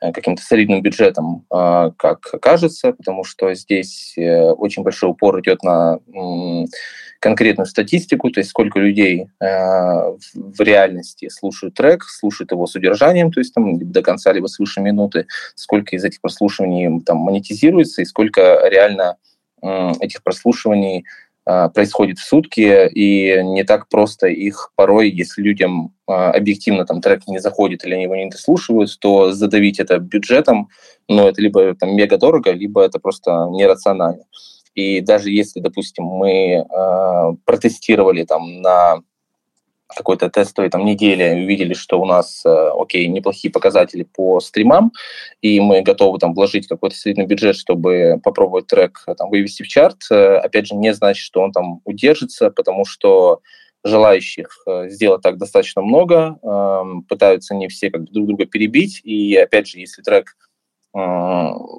[0.00, 6.00] э, каким-то солидным бюджетом, как кажется, потому что здесь э, очень большой упор идет на
[7.26, 13.32] конкретную статистику, то есть сколько людей э, в реальности слушают трек, слушают его с удержанием,
[13.32, 18.04] то есть там до конца либо свыше минуты, сколько из этих прослушиваний там монетизируется и
[18.04, 19.16] сколько реально
[20.00, 21.04] этих прослушиваний
[21.46, 27.00] э, происходит в сутки, и не так просто их порой, если людям э, объективно там
[27.00, 30.68] трек не заходит или они его не дослушивают, то задавить это бюджетом,
[31.08, 34.22] но это либо там мега дорого, либо это просто нерационально.
[34.76, 39.00] И даже если, допустим, мы э, протестировали там на
[39.88, 44.92] какой-то тестовой там неделе увидели, что у нас, э, окей, неплохие показатели по стримам,
[45.40, 49.98] и мы готовы там вложить какой-то средний бюджет, чтобы попробовать трек там вывести в чарт,
[50.10, 53.40] э, опять же, не значит, что он там удержится, потому что
[53.82, 59.00] желающих э, сделать так достаточно много, э, пытаются не все как бы друг друга перебить,
[59.04, 60.36] и опять же, если трек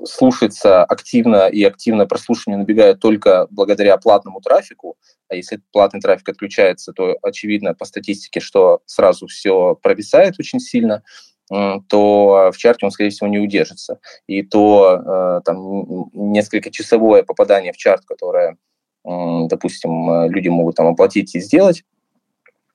[0.06, 4.96] слушается активно и активное прослушивание набегает только благодаря платному трафику,
[5.30, 11.04] а если платный трафик отключается, то очевидно по статистике, что сразу все провисает очень сильно,
[11.50, 14.00] то в чарте он, скорее всего, не удержится.
[14.28, 15.02] И то
[15.40, 18.58] э, там несколько часовое попадание в чарт, которое,
[19.06, 21.84] допустим, люди могут там оплатить и сделать,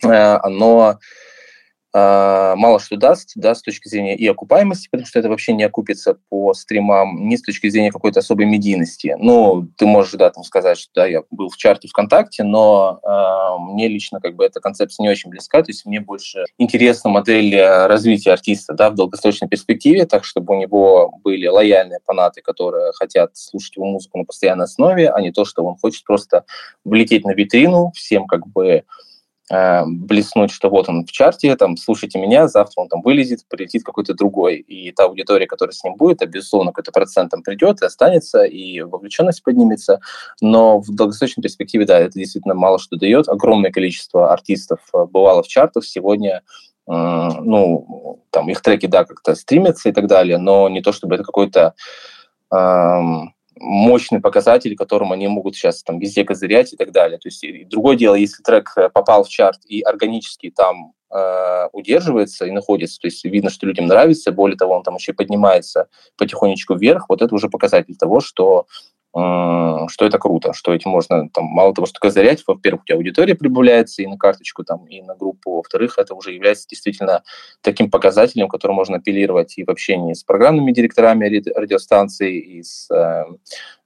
[0.02, 0.98] э, оно
[1.94, 6.16] мало что даст, да, с точки зрения и окупаемости, потому что это вообще не окупится
[6.28, 9.14] по стримам, ни с точки зрения какой-то особой медийности.
[9.18, 13.72] Ну, ты можешь, да, там сказать, что да, я был в чарте ВКонтакте, но э,
[13.72, 17.54] мне лично как бы эта концепция не очень близка, то есть мне больше интересна модель
[17.60, 23.36] развития артиста, да, в долгосрочной перспективе, так, чтобы у него были лояльные фанаты, которые хотят
[23.36, 26.44] слушать его музыку на постоянной основе, а не то, что он хочет просто
[26.84, 28.84] влететь на витрину, всем как бы
[29.52, 33.84] Э, блеснуть, что вот он в чарте, там, слушайте меня, завтра он там вылезет, прилетит
[33.84, 34.56] какой-то другой.
[34.56, 38.44] И та аудитория, которая с ним будет, а, безусловно, какой-то процент там придет и останется,
[38.44, 40.00] и вовлеченность поднимется.
[40.40, 43.28] Но в долгосрочной перспективе, да, это действительно мало что дает.
[43.28, 45.84] Огромное количество артистов э, бывало в чартах.
[45.84, 46.42] Сегодня
[46.84, 51.22] ну, там их треки, да, как-то стримятся и так далее, но не то, чтобы это
[51.22, 51.74] какой-то
[52.52, 57.18] эм, мощный показатель, которым они могут сейчас там везде козырять и так далее.
[57.18, 62.46] То есть другое дело, если трек э, попал в чарт и органически там э, удерживается
[62.46, 66.74] и находится, то есть видно, что людям нравится, более того, он там еще поднимается потихонечку
[66.74, 68.66] вверх, вот это уже показатель того, что
[69.14, 73.34] что это круто, что этим можно, там, мало того, что козырять, во-первых, у тебя аудитория
[73.34, 77.22] прибавляется и на карточку, там, и на группу, во-вторых, это уже является действительно
[77.60, 83.24] таким показателем, который можно апеллировать и в общении с программными директорами радиостанций, и, с, э,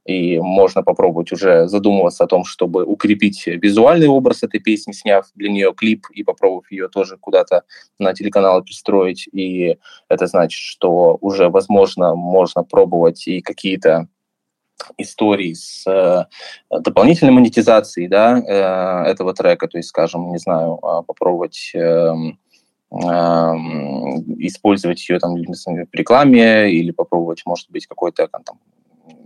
[0.04, 5.50] и можно попробовать уже задумываться о том, чтобы укрепить визуальный образ этой песни, сняв для
[5.50, 7.64] нее клип и попробовав ее тоже куда-то
[7.98, 9.28] на телеканалы пристроить.
[9.32, 9.76] И
[10.08, 14.08] это значит, что уже, возможно, можно пробовать и какие-то
[14.98, 16.24] историй с э,
[16.70, 22.12] дополнительной монетизацией да, э, этого трека, то есть, скажем, не знаю, а, попробовать э,
[24.38, 28.42] использовать ее там в рекламе или попробовать, может быть, какой-то там,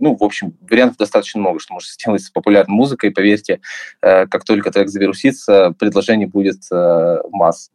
[0.01, 3.11] ну, в общем, вариантов достаточно много, что можно сделать с популярной музыкой.
[3.11, 3.61] Поверьте,
[4.01, 7.71] э, как только трек завирусится, предложений будет э, масса.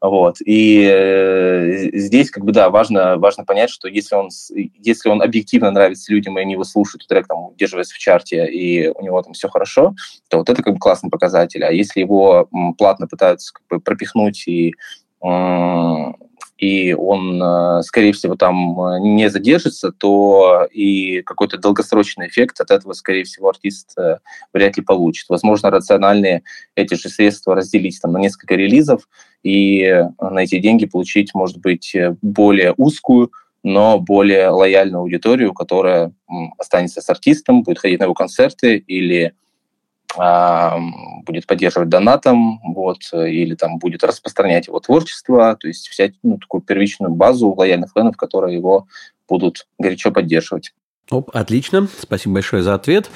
[0.00, 0.36] Вот.
[0.44, 5.70] И э, здесь, как бы, да, важно, важно понять, что если он, если он объективно
[5.70, 9.32] нравится людям, и они его слушают, трек там удерживается в чарте, и у него там
[9.32, 9.94] все хорошо,
[10.28, 11.64] то вот это как бы классный показатель.
[11.64, 14.74] А если его платно пытаются как бы пропихнуть и
[16.60, 22.70] и он, э, скорее всего, там э, не задержится, то и какой-то долгосрочный эффект от
[22.70, 24.18] этого, скорее всего, артист э,
[24.52, 25.30] вряд ли получит.
[25.30, 26.42] Возможно, рациональнее
[26.74, 29.08] эти же средства разделить там, на несколько релизов
[29.42, 36.14] и на эти деньги получить, может быть, более узкую но более лояльную аудиторию, которая
[36.56, 39.34] останется с артистом, будет ходить на его концерты или
[40.16, 46.62] будет поддерживать донатом, вот, или там будет распространять его творчество, то есть взять ну, такую
[46.62, 48.86] первичную базу лояльных фенов, которые его
[49.28, 50.72] будут горячо поддерживать.
[51.10, 53.10] Оп, отлично, спасибо большое за ответ.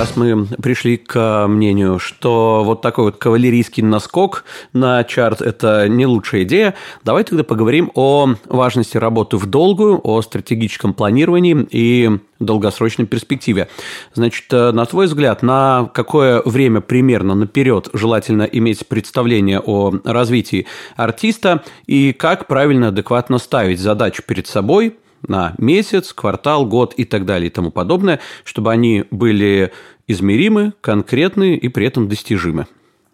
[0.00, 6.06] Раз мы пришли к мнению, что вот такой вот кавалерийский наскок на чарт– это не
[6.06, 13.04] лучшая идея, давай тогда поговорим о важности работы в долгую, о стратегическом планировании и долгосрочной
[13.04, 13.68] перспективе.
[14.14, 20.66] Значит, э, на твой взгляд, на какое время примерно наперед желательно иметь представление о развитии
[20.96, 27.24] артиста и как правильно, адекватно ставить задачи перед собой– на месяц, квартал, год и так
[27.24, 29.72] далее и тому подобное, чтобы они были
[30.06, 32.66] измеримы, конкретны и при этом достижимы.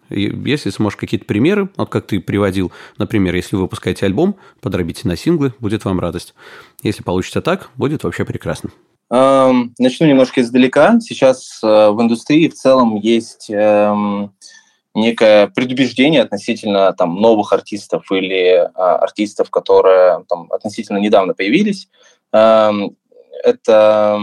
[0.09, 5.17] Если сможешь какие-то примеры, вот как ты приводил, например, если вы выпускаете альбом, подробите на
[5.17, 6.33] синглы, будет вам радость.
[6.81, 8.69] Если получится так, будет вообще прекрасно.
[9.09, 10.99] Начну немножко издалека.
[10.99, 14.33] Сейчас э, в индустрии в целом есть эм,
[14.97, 21.87] некое предубеждение относительно там, новых артистов или а, артистов, которые там, относительно недавно появились.
[22.33, 22.97] Эм,
[23.43, 24.19] это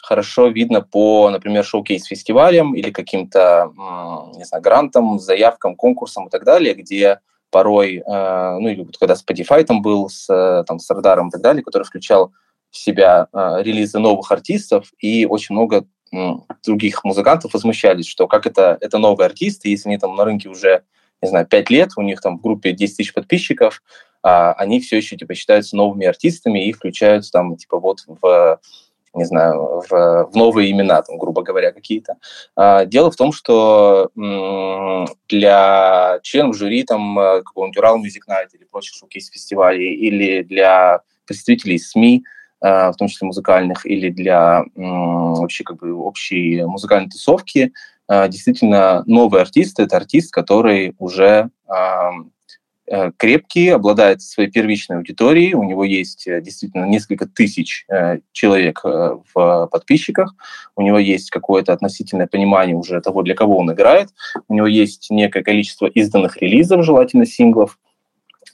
[0.00, 3.72] хорошо видно по, например, шоу-кейс-фестивалям или каким-то,
[4.36, 7.18] не знаю, грантам, заявкам, конкурсам и так далее, где
[7.50, 11.30] порой, э, ну или вот когда Spotify там был с, э, там, с Радаром и
[11.32, 12.32] так далее, который включал
[12.70, 15.86] в себя э, релизы новых артистов, и очень много
[16.64, 20.82] других музыкантов возмущались, что как это, это новые артисты, если они там на рынке уже,
[21.22, 23.82] не знаю, 5 лет, у них там в группе 10 тысяч подписчиков,
[24.22, 28.60] а они все еще, типа, считаются новыми артистами и включаются там, типа, вот в
[29.16, 32.16] не знаю, в, в новые имена, там, грубо говоря, какие-то.
[32.54, 34.10] А, дело в том, что
[35.28, 41.78] для членов жюри там э, какого-нибудь Урал Music Night или прочих шоу-кейс-фестивалей или для представителей
[41.78, 42.24] СМИ,
[42.60, 47.72] в том числе музыкальных, или для вообще как бы общей музыкальной тусовки,
[48.08, 55.64] э, действительно новый артист– это артист, который уже э, крепкий, обладает своей первичной аудиторией, у
[55.64, 57.84] него есть действительно несколько тысяч
[58.30, 60.36] человек в подписчиках,
[60.76, 64.10] у него есть какое-то относительное понимание уже того, для кого он играет,
[64.46, 67.76] у него есть некое количество изданных релизов, желательно синглов,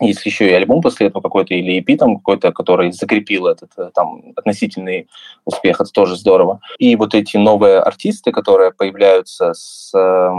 [0.06, 3.90] если еще и альбом после этого какой-то или EP там какой-то, который закрепил этот э,
[3.94, 5.08] там относительный
[5.44, 6.60] успех, это тоже здорово.
[6.78, 10.30] И вот эти новые артисты, которые появляются с, э,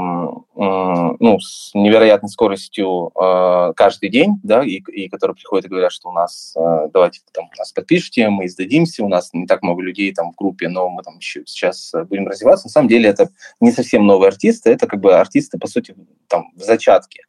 [0.55, 6.09] ну, с невероятной скоростью э, каждый день, да, и, и которые приходят и говорят, что
[6.09, 10.13] у нас, э, давайте там нас подпишите, мы издадимся, у нас не так много людей
[10.13, 12.67] там в группе, но мы там еще сейчас будем развиваться.
[12.67, 15.95] На самом деле это не совсем новые артисты, это как бы артисты, по сути,
[16.27, 17.21] там в зачатке.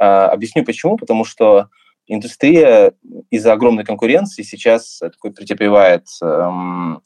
[0.00, 1.68] Э, объясню почему, потому что
[2.10, 2.92] индустрия
[3.30, 7.02] из-за огромной конкуренции сейчас такой претерпевает эм,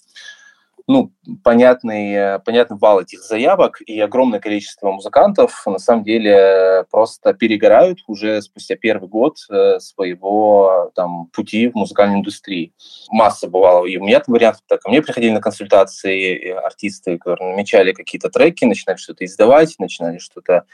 [0.86, 1.12] ну,
[1.42, 8.42] понятный, понятный вал этих заявок, и огромное количество музыкантов на самом деле просто перегорают уже
[8.42, 12.74] спустя первый год э, своего там, пути в музыкальной индустрии.
[13.10, 17.52] Масса бывало, и у меня там вариантов, так, ко мне приходили на консультации артисты, которые
[17.52, 20.64] намечали какие-то треки, начинали что-то издавать, начинали что-то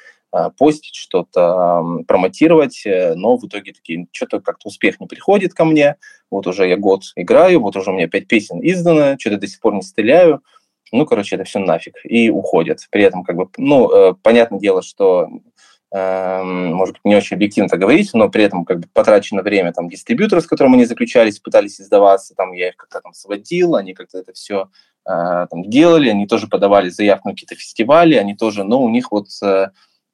[0.56, 5.96] постить, что-то промотировать, э, но в итоге такие, что-то как-то успех не приходит ко мне,
[6.30, 9.60] вот уже я год играю, вот уже у меня пять песен издано, что-то до сих
[9.60, 10.42] пор не стреляю,
[10.92, 12.80] ну, короче, это все нафиг, и уходят.
[12.90, 15.28] При этом, как бы, ну, э, понятное дело, что
[15.92, 19.72] э, может быть, не очень объективно это говорить, но при этом как бы потрачено время
[19.72, 23.94] там дистрибьюторы, с которыми они заключались, пытались издаваться, там я их как-то там сводил, они
[23.94, 24.68] как-то это все
[25.08, 29.12] э, там делали, они тоже подавали заявку на какие-то фестивали, они тоже, но у них
[29.12, 29.68] вот э,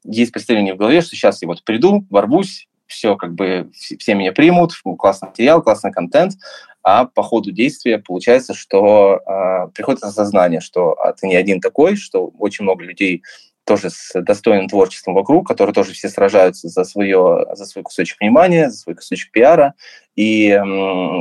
[0.09, 4.33] есть представление в голове, что сейчас я вот приду, ворвусь, все как бы все меня
[4.33, 6.35] примут, классный материал, классный контент,
[6.83, 11.97] а по ходу действия получается, что э, приходит осознание, что а, ты не один такой,
[11.97, 13.23] что очень много людей
[13.65, 18.71] тоже с достойным творчеством вокруг, которые тоже все сражаются за, свое, за свой кусочек внимания,
[18.71, 19.75] за свой кусочек пиара.
[20.15, 20.57] И,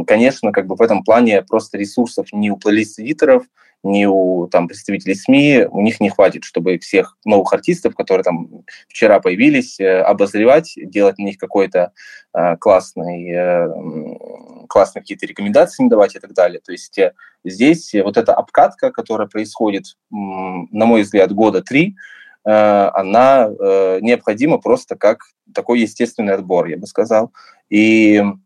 [0.05, 3.45] конечно, как бы в этом плане просто ресурсов не у плейлист-эдиторов,
[3.85, 8.63] ни у там, представителей СМИ, у них не хватит, чтобы всех новых артистов, которые там
[8.89, 11.91] вчера появились, э, обозревать, делать на них какой-то
[12.33, 16.59] э, классный, э, классные какие-то рекомендации им давать и так далее.
[16.59, 21.95] То есть э, здесь вот эта обкатка, которая происходит, на мой взгляд, года три,
[22.43, 25.19] э, она э, необходима просто как
[25.53, 27.31] такой естественный отбор, я бы сказал.
[27.69, 28.44] И Э,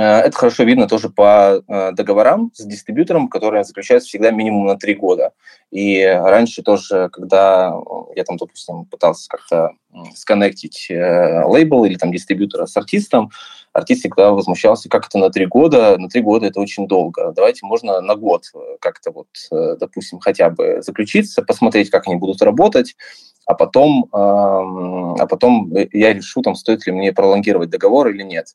[0.00, 4.94] это хорошо видно тоже по э, договорам с дистрибьютором, которые заключаются всегда минимум на три
[4.94, 5.32] года.
[5.70, 7.74] И раньше тоже, когда
[8.14, 9.72] я там, допустим, пытался как-то
[10.14, 13.30] сконнектить э, лейбл или там дистрибьютора с артистом,
[13.72, 17.32] артист всегда возмущался, как это на три года, на три года это очень долго.
[17.34, 18.44] Давайте можно на год
[18.80, 22.96] как-то вот, допустим, хотя бы заключиться, посмотреть, как они будут работать,
[23.44, 28.46] а потом, а потом я решу, там, стоит ли мне пролонгировать договор или нет.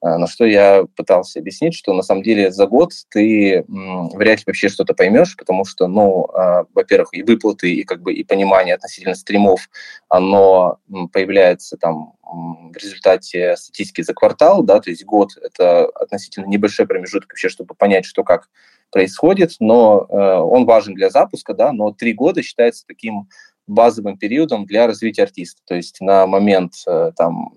[0.00, 4.44] А, на что я пытался объяснить, что на самом деле за год ты вряд ли
[4.46, 8.76] вообще что-то поймешь, потому что, ну, а, во-первых, и выплаты, и как бы и понимание
[8.76, 9.68] относительно стримов,
[10.08, 10.78] оно
[11.12, 17.30] появляется там в результате статистики за квартал, да, то есть год– это относительно небольшой промежуток
[17.30, 18.48] вообще, чтобы понять, что как
[18.90, 23.28] происходит, но э, он важен для запуска, да, но три года считается таким
[23.66, 25.60] базовым периодом для развития артиста.
[25.66, 27.52] То есть на момент э, там,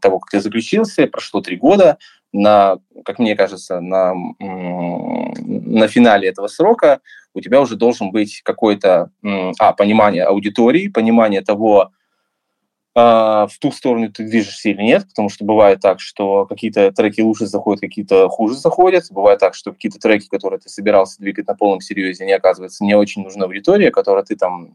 [0.00, 1.98] того, как ты заключился, прошло три года,
[2.32, 7.00] на, как мне кажется, на, на финале этого срока
[7.34, 9.10] у тебя уже должен быть какое-то
[9.58, 11.90] а, понимание аудитории, понимание того,
[12.94, 17.46] в ту сторону ты движешься или нет, потому что бывает так, что какие-то треки лучше
[17.46, 19.04] заходят, какие-то хуже заходят.
[19.10, 22.94] Бывает так, что какие-то треки, которые ты собирался двигать на полном серьезе, не оказывается не
[22.94, 24.74] очень нужна аудитория, которая ты там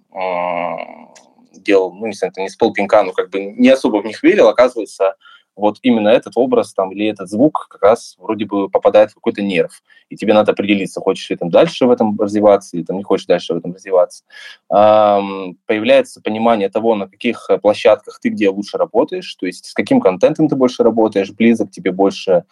[1.52, 4.48] делал, ну, не знаю, не с полпинка, но как бы не особо в них верил,
[4.48, 5.16] оказывается,
[5.56, 9.42] вот именно этот образ там или этот звук как раз вроде бы попадает в какой-то
[9.42, 13.04] нерв, и тебе надо определиться, хочешь ли там дальше в этом развиваться или там не
[13.04, 14.24] хочешь дальше в этом развиваться.
[14.70, 20.02] Эм, появляется понимание того, на каких площадках ты где лучше работаешь, то есть с каким
[20.02, 22.44] контентом ты больше работаешь, близок тебе больше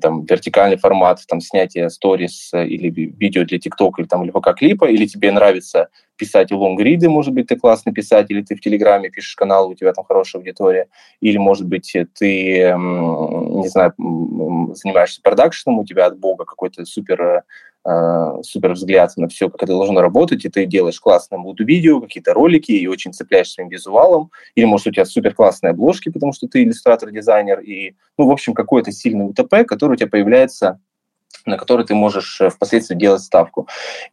[0.00, 4.86] там, вертикальный формат, там, снятие сторис э, или видео для ТикТока или, там, или ВК-клипа,
[4.86, 9.34] или тебе нравится писать лонгриды, может быть, ты классный писатель, или ты в Телеграме пишешь
[9.34, 10.86] канал, у тебя там хорошая аудитория,
[11.20, 13.94] или, может быть, ты, не знаю,
[14.74, 17.42] занимаешься продакшеном, у тебя от бога какой-то супер
[17.84, 22.34] э, супер взгляд на все, как это должно работать, и ты делаешь классное видео, какие-то
[22.34, 26.48] ролики, и очень цепляешь своим визуалом, или, может, у тебя супер классные обложки, потому что
[26.48, 30.80] ты иллюстратор-дизайнер, и, ну, в общем, какой-то сильный УТП, который у тебя появляется
[31.46, 33.68] на который ты можешь э, впоследствии делать ставку.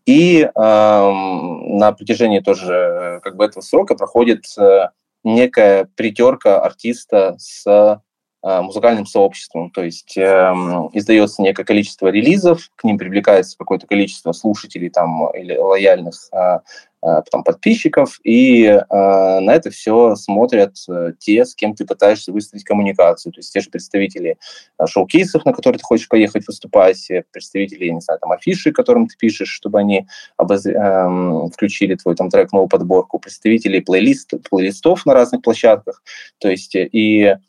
[0.05, 4.89] И э, на протяжении тоже э, как бы этого срока проходит э,
[5.23, 8.01] некая притерка артиста с
[8.43, 9.69] музыкальным сообществом.
[9.69, 10.53] То есть э,
[10.93, 16.59] издается некое количество релизов, к ним привлекается какое-то количество слушателей там, или лояльных э,
[17.03, 22.31] э, там, подписчиков, и э, на это все смотрят э, те, с кем ты пытаешься
[22.31, 23.31] выстроить коммуникацию.
[23.31, 24.37] То есть те же представители
[24.79, 29.07] э, шоу-кейсов, на которые ты хочешь поехать выступать, э, представители, не знаю, там, афиши, которым
[29.07, 30.65] ты пишешь, чтобы они обоз...
[30.65, 36.01] э, включили твой там трек, новую подборку, представители плейлист, плейлистов на разных площадках.
[36.39, 37.41] То есть э, и Эм,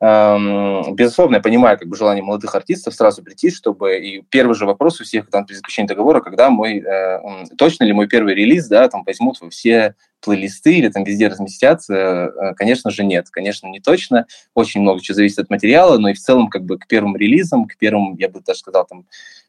[0.00, 5.00] безусловно, я понимаю как бы желание молодых артистов сразу прийти, чтобы и первый же вопрос
[5.00, 8.88] у всех, когда при заключении договора, когда мой, э, точно ли мой первый релиз, да,
[8.88, 13.80] там возьмут во все плейлисты или там везде разместятся, э, конечно же, нет, конечно, не
[13.80, 17.16] точно, очень много чего зависит от материала, но и в целом как бы к первым
[17.16, 19.04] релизам, к первым, я бы даже сказал, там,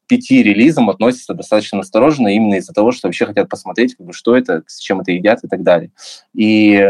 [0.08, 4.36] пяти релизам относятся достаточно осторожно именно из-за того, что вообще хотят посмотреть, как бы, что
[4.36, 5.92] это, с чем это едят и так далее.
[6.34, 6.84] И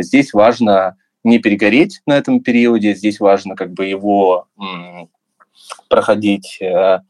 [0.00, 2.94] здесь важно не перегореть на этом периоде.
[2.94, 4.46] Здесь важно как бы его
[5.88, 7.00] проходить э,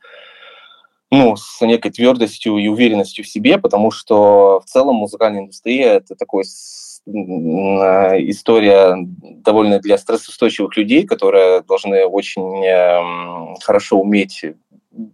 [1.11, 6.15] ну, с некой твердостью и уверенностью в себе, потому что в целом музыкальная индустрия– это
[6.15, 7.11] такой э,
[8.31, 14.45] история довольно для стрессоустойчивых людей, которые должны очень эм, хорошо уметь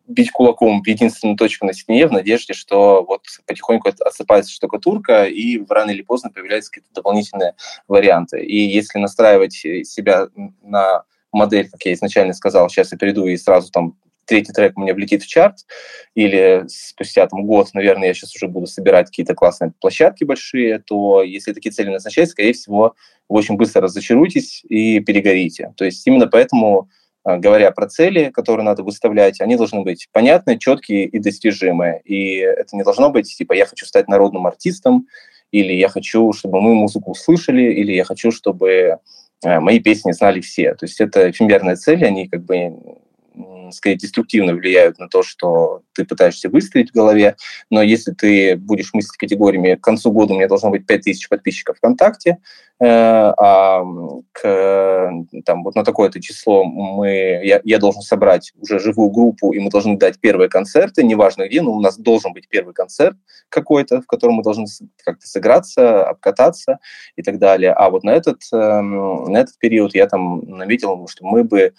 [0.07, 5.61] бить кулаком в единственную точку на стене в надежде, что вот потихоньку отсыпается штукатурка, и
[5.69, 7.55] рано или поздно появляются какие-то дополнительные
[7.89, 8.43] варианты.
[8.43, 10.29] И если настраивать себя
[10.63, 14.83] на модель, как я изначально сказал, сейчас я перейду и сразу там третий трек у
[14.83, 15.67] меня влетит в чарт,
[16.15, 21.23] или спустя там год, наверное, я сейчас уже буду собирать какие-то классные площадки большие, то
[21.23, 22.95] если такие цели назначать, скорее всего,
[23.29, 25.73] вы очень быстро разочаруетесь и перегорите.
[25.77, 26.89] То есть именно поэтому
[27.25, 32.01] говоря про цели, которые надо выставлять, они должны быть понятные, четкие и достижимые.
[32.05, 35.07] И это не должно быть типа «я хочу стать народным артистом»,
[35.51, 38.99] или «я хочу, чтобы мы музыку услышали», или «я хочу, чтобы
[39.45, 40.75] э, мои песни знали все».
[40.75, 42.79] То есть это эфемерные цели, они как бы
[43.73, 47.37] скорее деструктивно влияют на то, что ты пытаешься выстроить в голове.
[47.71, 51.77] Но если ты будешь мыслить категориями, к концу года у меня должно быть 5000 подписчиков
[51.77, 52.39] ВКонтакте,
[52.81, 53.83] э, а
[54.33, 55.13] к,
[55.45, 59.71] там, вот на такое-то число мы, я, я должен собрать уже живую группу, и мы
[59.71, 63.17] должны дать первые концерты, неважно где, но у нас должен быть первый концерт
[63.49, 64.67] какой-то, в котором мы должны
[65.05, 66.79] как-то сыграться, обкататься
[67.17, 67.73] и так далее.
[67.73, 71.73] А вот на этот, эм, на этот период я там наметил, что мы бы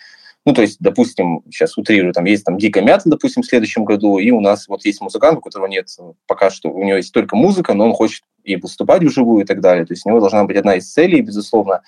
[0.46, 4.18] Ну, то есть, допустим, сейчас утрирую, там есть там Дикая Мята, допустим, в следующем году,
[4.18, 5.88] и у нас вот есть музыкант, у которого нет
[6.26, 9.62] пока что, у него есть только музыка, но он хочет и выступать вживую и так
[9.62, 9.86] далее.
[9.86, 11.84] То есть у него должна быть одна из целей, безусловно,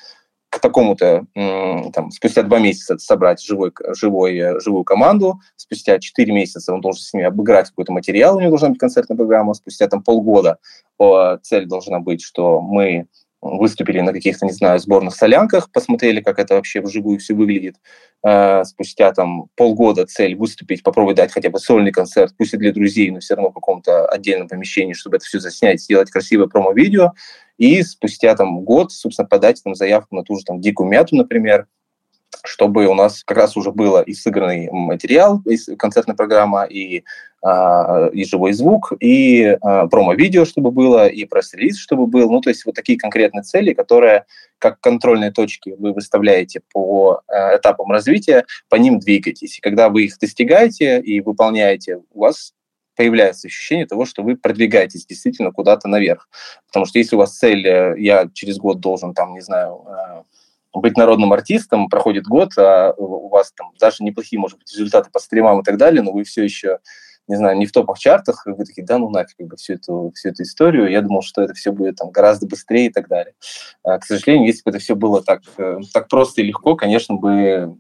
[0.50, 6.72] к такому-то, там, спустя два месяца собрать живой, живой, э, живую команду, спустя четыре месяца
[6.72, 10.04] он должен с ними обыграть какой-то материал, у него должна быть концертная программа, спустя там
[10.04, 10.60] полгода
[11.42, 13.08] цель должна быть, что мы
[13.44, 17.76] выступили на каких-то, не знаю, сборных солянках, посмотрели, как это вообще вживую все выглядит.
[18.26, 22.72] Э, спустя там полгода цель выступить, попробовать дать хотя бы сольный концерт, пусть и для
[22.72, 27.12] друзей, но все равно в каком-то отдельном помещении, чтобы это все заснять, сделать красивое промо-видео.
[27.58, 31.68] И спустя там год, собственно, подать там заявку на ту же там дикую мяту, например,
[32.44, 37.04] чтобы у нас как раз уже было и сыгранный материал, и концертная программа, и,
[37.42, 42.32] а, и живой звук, и а, промо-видео, чтобы было, и пресс-релиз, чтобы был.
[42.32, 44.26] Ну, то есть вот такие конкретные цели, которые
[44.60, 49.58] как контрольные точки вы выставляете по а, этапам развития, по ним двигаетесь.
[49.58, 52.54] И когда вы их достигаете и выполняете, у вас
[52.96, 56.30] появляется ощущение того, что вы продвигаетесь действительно куда-то наверх.
[56.68, 59.84] Потому что если у вас цель, э, я через год должен, там, не знаю,
[60.74, 65.20] быть народным артистом, проходит год, а у вас там даже неплохие, может быть, результаты по
[65.20, 66.80] стримам и так далее, но вы все еще,
[67.28, 70.12] не знаю, не в топах чартах, вы такие, да ну нафиг, как бы всю эту,
[70.16, 70.90] всю эту историю.
[70.90, 73.34] Я думал, что это все будет там гораздо быстрее и так далее.
[73.84, 77.16] А, к сожалению, если бы это все было так, э, так просто и легко, конечно
[77.16, 77.78] бы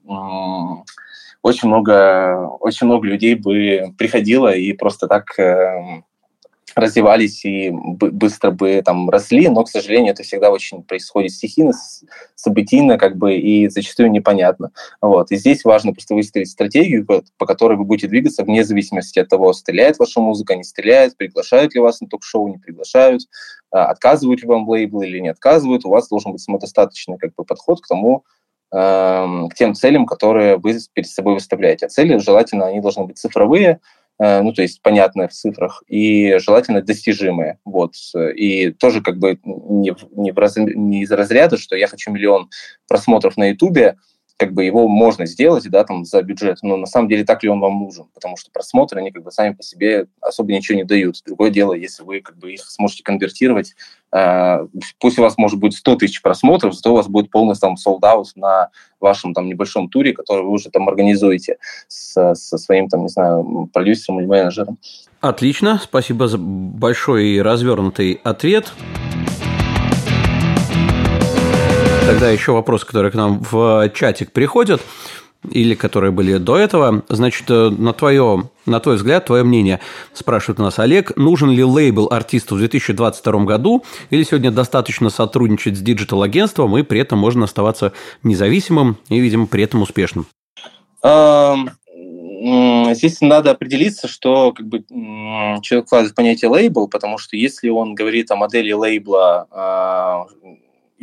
[1.41, 6.05] очень много, очень много людей бы приходило и просто так эм,
[6.75, 11.73] развивались и быстро бы там росли, но, к сожалению, это всегда очень происходит стихийно,
[12.35, 14.71] событийно, как бы, и зачастую непонятно.
[15.01, 15.31] Вот.
[15.31, 19.53] И здесь важно просто выстроить стратегию, по, которой вы будете двигаться вне зависимости от того,
[19.53, 23.21] стреляет ваша музыка, не стреляет, приглашают ли вас на ток-шоу, не приглашают,
[23.71, 25.85] а, отказывают ли вам лейблы или не отказывают.
[25.85, 28.23] У вас должен быть самодостаточный как бы, подход к тому,
[28.71, 31.85] эм, к тем целям, которые вы перед собой выставляете.
[31.85, 33.79] А цели, желательно, они должны быть цифровые,
[34.19, 37.59] ну, то есть понятные в цифрах, и желательно достижимые.
[37.65, 37.95] Вот.
[38.35, 42.49] И тоже как бы не, не, в раз, не из разряда, что я хочу миллион
[42.87, 43.97] просмотров на Ютубе,
[44.37, 47.49] как бы его можно сделать, да, там, за бюджет, но на самом деле так ли
[47.49, 50.83] он вам нужен, потому что просмотры, они как бы сами по себе особо ничего не
[50.83, 51.21] дают.
[51.25, 53.75] Другое дело, если вы как бы их сможете конвертировать,
[54.11, 54.67] э,
[54.99, 58.01] пусть у вас может быть 100 тысяч просмотров, зато у вас будет полный там sold
[58.35, 58.69] на
[58.99, 61.57] вашем там небольшом туре, который вы уже там организуете
[61.87, 64.77] с, со своим там, не знаю, продюсером или менеджером.
[65.21, 68.73] Отлично, спасибо за большой и развернутый ответ.
[72.23, 74.81] Тогда еще вопрос, который к нам в чатик приходит,
[75.51, 77.03] или которые были до этого.
[77.09, 79.81] Значит, э, на, твое, на твой взгляд, твое мнение,
[80.13, 85.75] спрашивает у нас Олег, нужен ли лейбл артисту в 2022 году, или сегодня достаточно сотрудничать
[85.75, 87.91] с диджитал-агентством, и при этом можно оставаться
[88.23, 90.25] независимым и, видимо, при этом успешным?
[92.93, 94.85] Здесь надо определиться, что как бы,
[95.61, 100.25] человек вкладывает понятие лейбл, потому что если он говорит о модели лейбла, а,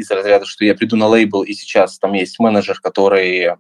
[0.01, 3.57] из разряда, что я приду на лейбл, и сейчас там есть менеджер, который э,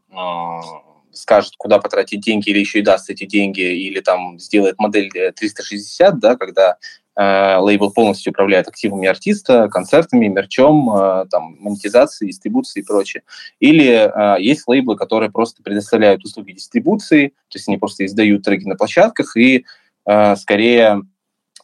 [1.12, 6.18] скажет, куда потратить деньги, или еще и даст эти деньги, или там сделает модель 360,
[6.18, 6.76] да, когда
[7.16, 13.22] э, лейбл полностью управляет активами артиста, концертами, мерчом, э, там, монетизацией, дистрибуцией и прочее.
[13.58, 18.66] Или э, есть лейблы, которые просто предоставляют услуги дистрибуции, то есть они просто издают треки
[18.66, 19.64] на площадках и
[20.06, 21.02] э, скорее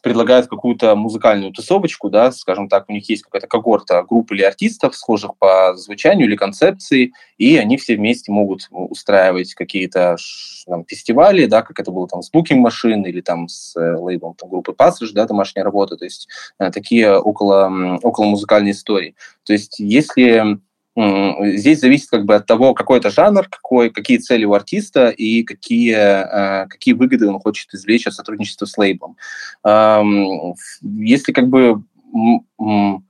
[0.01, 4.95] предлагают какую-то музыкальную тусовочку, да, скажем так, у них есть какая-то когорта групп или артистов,
[4.95, 10.17] схожих по звучанию или концепции, и они все вместе могут устраивать какие-то
[10.65, 14.35] там, фестивали, да, как это было там с Booking Machine или там с э, лейблом
[14.35, 16.27] там, группы Passage, да, домашняя работа, то есть
[16.59, 19.15] э, такие около, около музыкальные истории.
[19.45, 20.59] То есть если
[20.97, 25.43] Здесь зависит как бы от того, какой это жанр, какой, какие цели у артиста и
[25.43, 29.15] какие, э, какие выгоды он хочет извлечь от сотрудничества с лейблом.
[29.63, 31.83] Если как бы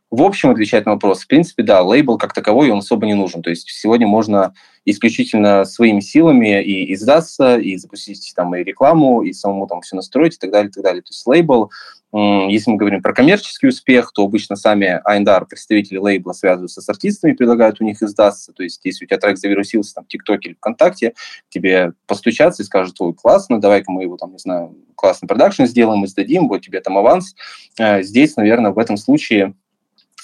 [0.10, 3.42] в общем отвечать на вопрос, в принципе, да, лейбл как таковой, он особо не нужен.
[3.42, 4.54] То есть сегодня можно
[4.86, 10.36] исключительно своими силами и издаться, и запустить там и рекламу, и самому там все настроить
[10.36, 11.02] и так далее, и так далее.
[11.02, 11.72] То есть лейбл,
[12.14, 17.34] если мы говорим про коммерческий успех, то обычно сами А&R, представители лейбла, связываются с артистами,
[17.34, 18.54] предлагают у них издаться.
[18.54, 21.16] То есть если у тебя трек завирусился там в ТикТоке или ВКонтакте,
[21.50, 26.06] тебе постучаться и скажут, ой, классно, давай-ка мы его там, не знаю, классный продакшн сделаем,
[26.06, 27.36] издадим, вот тебе там аванс.
[27.78, 29.54] Э, здесь, наверное, в этом случае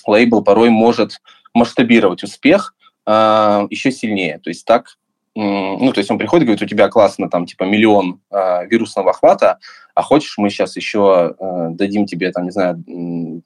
[0.08, 1.22] лейбл порой может
[1.54, 2.76] масштабировать успех
[3.06, 4.40] э, еще сильнее.
[4.40, 4.98] То есть так,
[5.36, 9.12] ну, то есть он приходит и говорит, у тебя классно, там, типа, миллион э, вирусного
[9.12, 9.58] охвата,
[9.96, 12.84] а хочешь, мы сейчас еще э, дадим тебе, там, не знаю,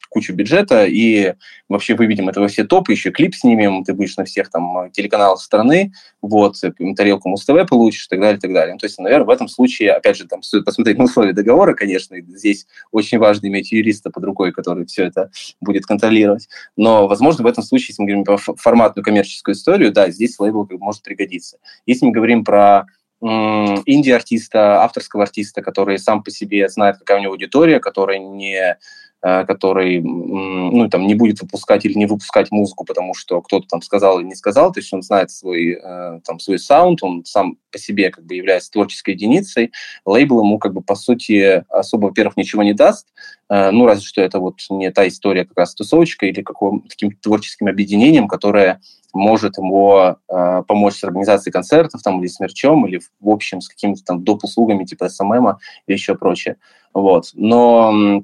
[0.09, 1.33] кучу бюджета и
[1.67, 5.91] вообще выведем этого все топы, еще клип снимем, ты будешь на всех там телеканалах страны,
[6.21, 6.55] вот,
[6.95, 8.73] тарелку Муз-ТВ получишь и так далее, и так далее.
[8.73, 11.73] Ну, то есть, наверное, в этом случае, опять же, там стоит посмотреть на условия договора,
[11.73, 15.29] конечно, здесь очень важно иметь юриста под рукой, который все это
[15.59, 16.47] будет контролировать.
[16.75, 20.67] Но, возможно, в этом случае, если мы говорим про форматную коммерческую историю, да, здесь лейбл
[20.79, 21.57] может пригодиться.
[21.85, 22.85] Если мы говорим про
[23.21, 28.77] инди-артиста, авторского артиста, который сам по себе знает, какая у него аудитория, который не
[29.21, 34.19] который ну, там, не будет выпускать или не выпускать музыку, потому что кто-то там сказал
[34.19, 37.79] или не сказал, то есть он знает свой, э, там, свой саунд, он сам по
[37.79, 39.71] себе как бы является творческой единицей,
[40.05, 43.07] лейбл ему как бы по сути особо, во-первых, ничего не даст,
[43.49, 47.67] э, ну разве что это вот не та история как раз тусовочка или каким-то творческим
[47.67, 48.81] объединением, которое
[49.13, 53.67] может ему э, помочь с организацией концертов там, или с мерчом, или в общем с
[53.67, 54.43] какими-то там доп.
[54.43, 56.57] услугами типа СММа или еще прочее.
[56.93, 57.31] Вот.
[57.33, 58.21] Но э,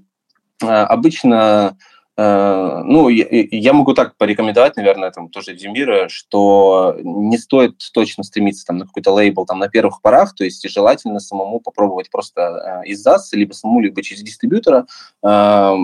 [0.61, 1.75] обычно Э,
[2.15, 8.77] ну, я могу так порекомендовать, наверное, там тоже Демира, что не стоит точно стремиться там
[8.77, 13.35] на какой-то лейбл там на первых порах, то есть желательно самому попробовать просто э, издаться,
[13.35, 14.85] либо самому, либо через дистрибьютора,
[15.23, 15.75] э,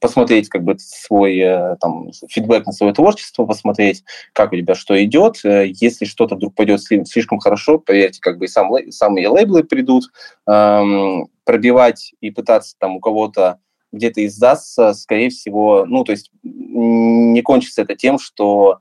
[0.00, 1.44] посмотреть как бы свой
[1.80, 5.36] там фидбэк на свое творчество, посмотреть, как у тебя что идет.
[5.44, 10.04] Если что-то вдруг пойдет слишком хорошо, поверьте, как бы и сам, самые лейблы придут,
[10.46, 13.58] эм, пробивать и пытаться там у кого-то
[13.92, 18.78] где-то издастся, скорее всего, ну, то есть не кончится это тем, что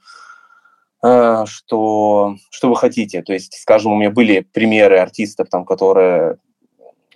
[1.04, 3.22] э, что, что вы хотите.
[3.22, 6.38] То есть, скажем, у меня были примеры артистов, там, которые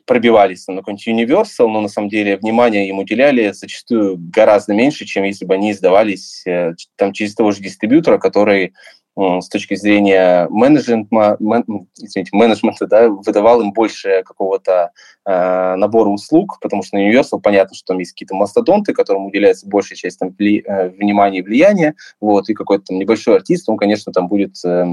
[0.06, 5.24] пробивались на какой-нибудь Universal, но на самом деле внимание им уделяли зачастую гораздо меньше, чем
[5.24, 8.74] если бы они издавались э, там через того же дистрибьютора, который
[9.18, 14.92] с точки зрения менеджмента, мен, извините, менеджмента, да, выдавал им больше какого-то
[15.26, 19.68] э, набора услуг, потому что на Universal понятно, что там есть какие-то мастодонты, которым уделяется
[19.68, 23.78] большая часть там, вли, э, внимания и влияния, вот, и какой-то там небольшой артист, он,
[23.78, 24.86] конечно, там будет э,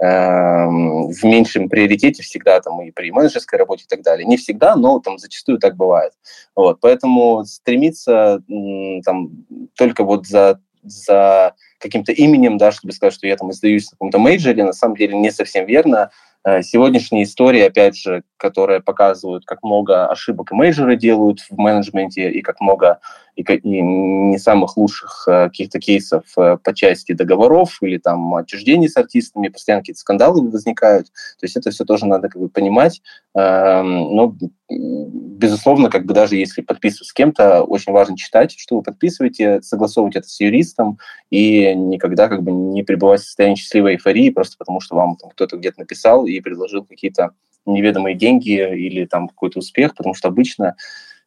[0.00, 4.26] э, в меньшем приоритете всегда там и при менеджерской работе и так далее.
[4.26, 6.12] Не всегда, но там зачастую так бывает.
[6.54, 9.30] Вот, поэтому стремиться э, там
[9.76, 14.18] только вот за за каким-то именем, да, чтобы сказать, что я там издаюсь в каком-то
[14.18, 16.10] мейджоре, на самом деле не совсем верно.
[16.44, 22.40] Э, сегодняшние истории, опять же, которые показывают, как много ошибок мейджоры делают в менеджменте и
[22.40, 23.00] как много
[23.36, 28.88] и, и не самых лучших э, каких-то кейсов э, по части договоров или там отчуждений
[28.88, 31.06] с артистами, постоянно какие-то скандалы возникают.
[31.06, 33.02] То есть это все тоже надо как бы понимать.
[33.34, 34.34] Эм, но,
[34.68, 40.16] безусловно, как бы даже если подписывать с кем-то, очень важно читать, что вы подписываете, согласовывать
[40.16, 40.98] это с юристом
[41.30, 45.58] и никогда как бы не пребывать в состоянии счастливой эйфории просто потому, что вам кто-то
[45.58, 47.32] где-то написал и предложил какие-то
[47.66, 50.76] неведомые деньги или там какой-то успех, потому что обычно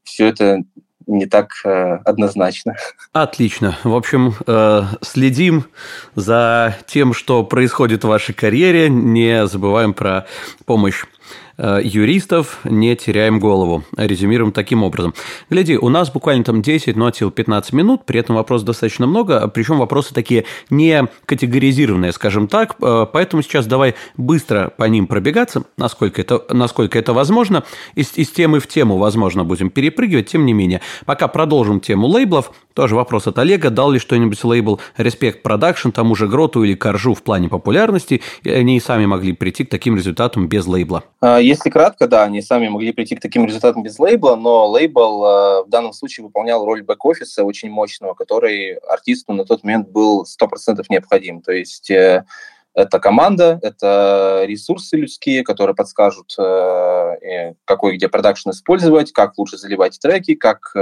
[0.04, 0.64] все это
[1.08, 2.76] не так э, однозначно.
[3.14, 3.78] Отлично.
[3.84, 5.66] В общем, э, следим
[6.16, 8.90] за тем, что происходит в вашей карьере.
[8.90, 10.26] Не забываем про
[10.66, 11.06] помощь
[11.84, 13.84] юристов, не теряем голову.
[13.98, 15.14] Резюмируем таким образом.
[15.50, 19.08] Гляди, у нас буквально там 10, ну, от сил 15 минут, при этом вопросов достаточно
[19.08, 25.08] много, причем вопросы такие не категоризированные, скажем так, э, поэтому сейчас давай быстро по ним
[25.08, 27.64] пробегаться, насколько это, насколько это возможно.
[27.96, 30.82] Из, из темы в тему, возможно, будем перепрыгивать, тем не менее.
[31.06, 36.16] Пока продолжим тему лейблов, тоже вопрос от Олега, дал ли что-нибудь лейбл Respect Production тому
[36.16, 39.98] же Гроту или Коржу в плане популярности, и они и сами могли прийти к таким
[39.98, 41.04] результатам без лейбла?
[41.20, 45.26] А, если кратко, да, они сами могли прийти к таким результатам без лейбла, но лейбл
[45.26, 50.24] э, в данном случае выполнял роль бэк-офиса очень мощного, который артисту на тот момент был
[50.24, 51.42] 100% необходим.
[51.42, 52.24] То есть э,
[52.74, 60.00] это команда, это ресурсы людские, которые подскажут, э, какой где продакшн использовать, как лучше заливать
[60.00, 60.74] треки, как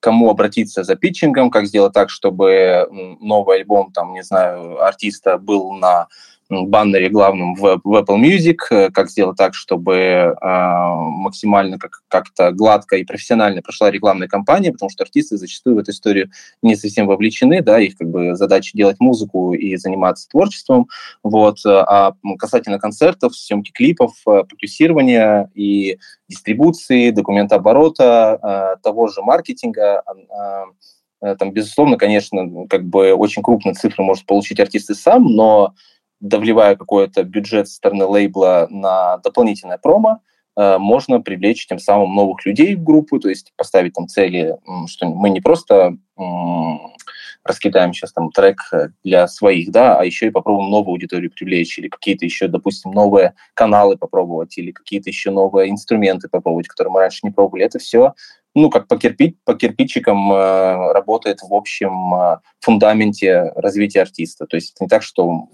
[0.00, 2.88] кому обратиться за питчингом, как сделать так, чтобы
[3.20, 6.08] новый альбом, там, не знаю, артиста был на
[6.50, 12.52] баннере главном в, в Apple Music, э, как сделать так, чтобы э, максимально как, как-то
[12.52, 16.30] гладко и профессионально прошла рекламная кампания, потому что артисты зачастую в эту историю
[16.62, 20.88] не совсем вовлечены, да, их как бы задача делать музыку и заниматься творчеством,
[21.22, 25.98] вот, а касательно концертов, съемки клипов, э, продюсирования и
[26.28, 30.02] дистрибуции, документооборота, э, того же маркетинга,
[31.22, 35.74] э, там, безусловно, конечно, как бы очень крупные цифры может получить артист и сам, но
[36.20, 40.20] довливая какой-то бюджет со стороны лейбла на дополнительное промо,
[40.56, 44.56] э, можно привлечь тем самым новых людей в группу, то есть поставить там цели,
[44.86, 45.96] что мы не просто
[47.44, 48.58] раскидаем сейчас там трек
[49.02, 53.34] для своих, да, а еще и попробуем новую аудиторию привлечь, или какие-то еще, допустим, новые
[53.54, 57.64] каналы попробовать, или какие-то еще новые инструменты попробовать, которые мы раньше не пробовали.
[57.64, 58.14] Это все
[58.54, 64.46] ну, как по, кирпич, по кирпичикам э, работает в общем э, фундаменте развития артиста.
[64.46, 65.48] То есть это не так, что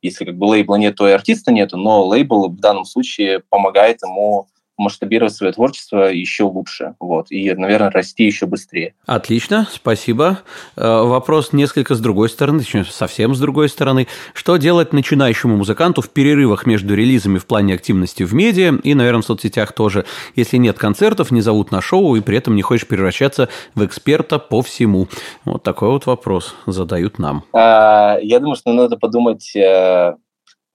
[0.00, 4.02] если как бы лейбла нет, то и артиста нету, но лейбл в данном случае помогает
[4.02, 4.48] ему
[4.80, 8.94] масштабировать свое творчество еще лучше, вот, и, наверное, расти еще быстрее.
[9.06, 10.40] Отлично, спасибо.
[10.76, 14.08] Э, вопрос несколько с другой стороны, точнее, совсем с другой стороны.
[14.34, 19.22] Что делать начинающему музыканту в перерывах между релизами в плане активности в медиа и, наверное,
[19.22, 20.04] в соцсетях тоже,
[20.34, 24.38] если нет концертов, не зовут на шоу и при этом не хочешь превращаться в эксперта
[24.38, 25.08] по всему?
[25.44, 27.44] Вот такой вот вопрос задают нам.
[27.52, 30.14] А, я думаю, что надо подумать э,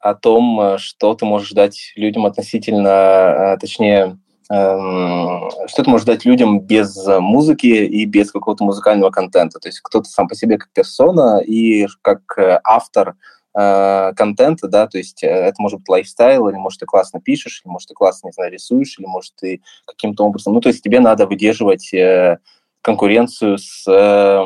[0.06, 4.20] о том, э, что ты можешь дать людям относительно, э, точнее,
[4.52, 9.58] эм, что ты можешь дать людям без музыки и без какого-то музыкального контента.
[9.60, 13.16] То есть кто-то сам по себе как персона и как э, автор
[13.58, 17.88] контента, да, то есть это может быть лайфстайл, или может ты классно пишешь, или может
[17.88, 21.26] ты классно, не знаю, рисуешь, или может ты каким-то образом, ну, то есть тебе надо
[21.26, 21.94] выдерживать
[22.86, 24.42] конкуренцию с э,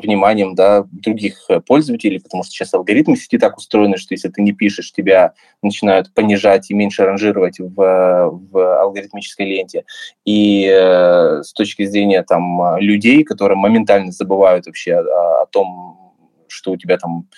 [0.00, 4.52] вниманием да, других пользователей, потому что сейчас алгоритмы сети так устроены, что если ты не
[4.52, 9.84] пишешь, тебя начинают понижать и меньше ранжировать в, в алгоритмической ленте.
[10.24, 16.16] И э, с точки зрения там, людей, которые моментально забывают вообще о, о том,
[16.48, 17.28] что у тебя там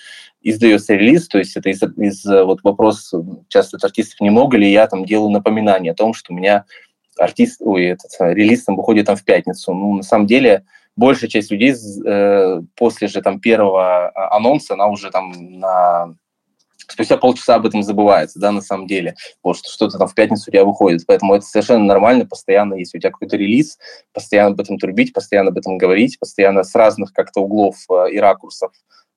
[0.41, 3.13] издается релиз, то есть это из, из вот вопрос
[3.49, 6.63] часто от артистов, не могу ли я там делаю напоминание о том, что у меня
[7.21, 9.73] артист, ой, этот э, релиз там выходит там в пятницу.
[9.73, 10.65] Ну, на самом деле,
[10.95, 16.15] большая часть людей э, после же там первого а, анонса, она уже там на
[16.91, 20.45] спустя полчаса об этом забывается, да, на самом деле, вот, что что-то там в пятницу
[20.47, 21.05] у тебя выходит.
[21.07, 23.77] Поэтому это совершенно нормально, постоянно, если у тебя какой-то релиз,
[24.13, 28.19] постоянно об этом трубить, постоянно об этом говорить, постоянно с разных как-то углов э, и
[28.19, 28.71] ракурсов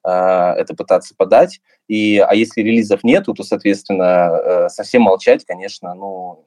[0.04, 1.60] э, это пытаться подать.
[1.88, 6.46] И, а если релизов нету, то, соответственно, э, совсем молчать, конечно, ну,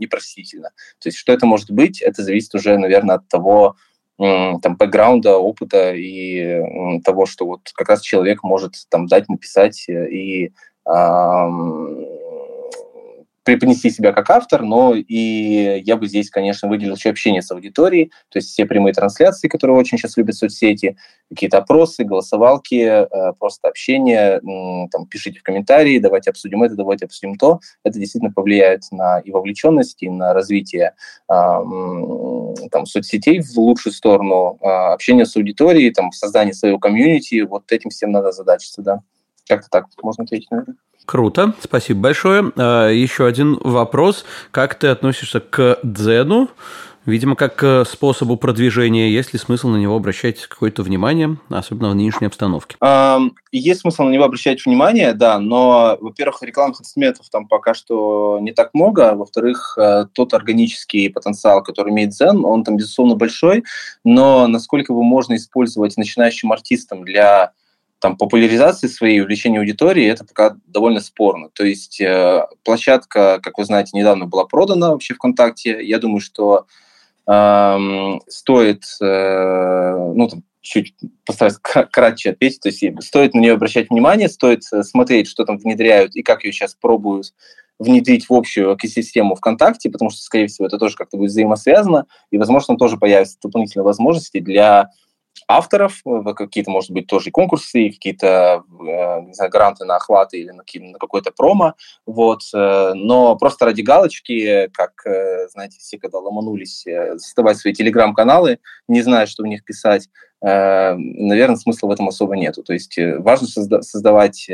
[0.00, 0.70] непростительно.
[0.98, 3.76] То есть что это может быть, это зависит уже, наверное, от того,
[4.18, 10.52] там, бэкграунда, опыта и того, что вот как раз человек может там дать, написать и
[13.44, 18.12] преподнести себя как автор, но и я бы здесь, конечно, выделил еще общение с аудиторией,
[18.28, 20.96] то есть все прямые трансляции, которые очень сейчас любят соцсети,
[21.28, 24.40] какие-то опросы, голосовалки, э, просто общение,
[24.90, 27.60] там, пишите в комментарии, давайте обсудим это, давайте обсудим то.
[27.84, 30.94] Это действительно повлияет на и вовлеченность, и на развитие
[31.26, 37.90] там, соцсетей в лучшую сторону, а, общение с аудиторией, там, создание своего комьюнити, вот этим
[37.90, 39.00] всем надо задачиться, да.
[39.50, 40.76] Как-то так можно ответить, наверное.
[41.06, 42.52] Круто, спасибо большое.
[42.56, 44.24] А, еще один вопрос.
[44.52, 46.50] Как ты относишься к дзену?
[47.04, 51.96] Видимо, как к способу продвижения, есть ли смысл на него обращать какое-то внимание, особенно в
[51.96, 52.76] нынешней обстановке?
[53.50, 58.52] Есть смысл на него обращать внимание, да, но, во-первых, рекламных инструментов там пока что не
[58.52, 63.64] так много, во-вторых, э, тот органический потенциал, который имеет Zen, он там, безусловно, большой,
[64.04, 67.52] но насколько его можно использовать начинающим артистам для
[68.00, 71.50] там, популяризации своей, увлечения аудитории, это пока довольно спорно.
[71.52, 75.84] То есть э, площадка, как вы знаете, недавно была продана вообще ВКонтакте.
[75.84, 76.66] Я думаю, что
[77.26, 80.94] э, стоит, э, ну, там, чуть
[81.26, 85.58] постараюсь кратче ответить, то есть стоит на нее обращать внимание, стоит э, смотреть, что там
[85.58, 87.34] внедряют и как ее сейчас пробуют
[87.78, 92.38] внедрить в общую экосистему ВКонтакте, потому что, скорее всего, это тоже как-то будет взаимосвязано, и,
[92.38, 94.90] возможно, тоже появятся дополнительные возможности для
[95.48, 100.50] авторов, э, какие-то, может быть, тоже конкурсы, какие-то э, не знаю, гранты на охваты или
[100.50, 101.74] на, на какой-то промо,
[102.06, 105.02] вот, э, но просто ради галочки, как,
[105.50, 106.84] знаете, все когда ломанулись
[107.16, 110.08] создавать свои телеграм-каналы, не зная, что в них писать,
[110.40, 112.62] наверное, смысла в этом особо нету.
[112.62, 114.48] То есть важно созда- создавать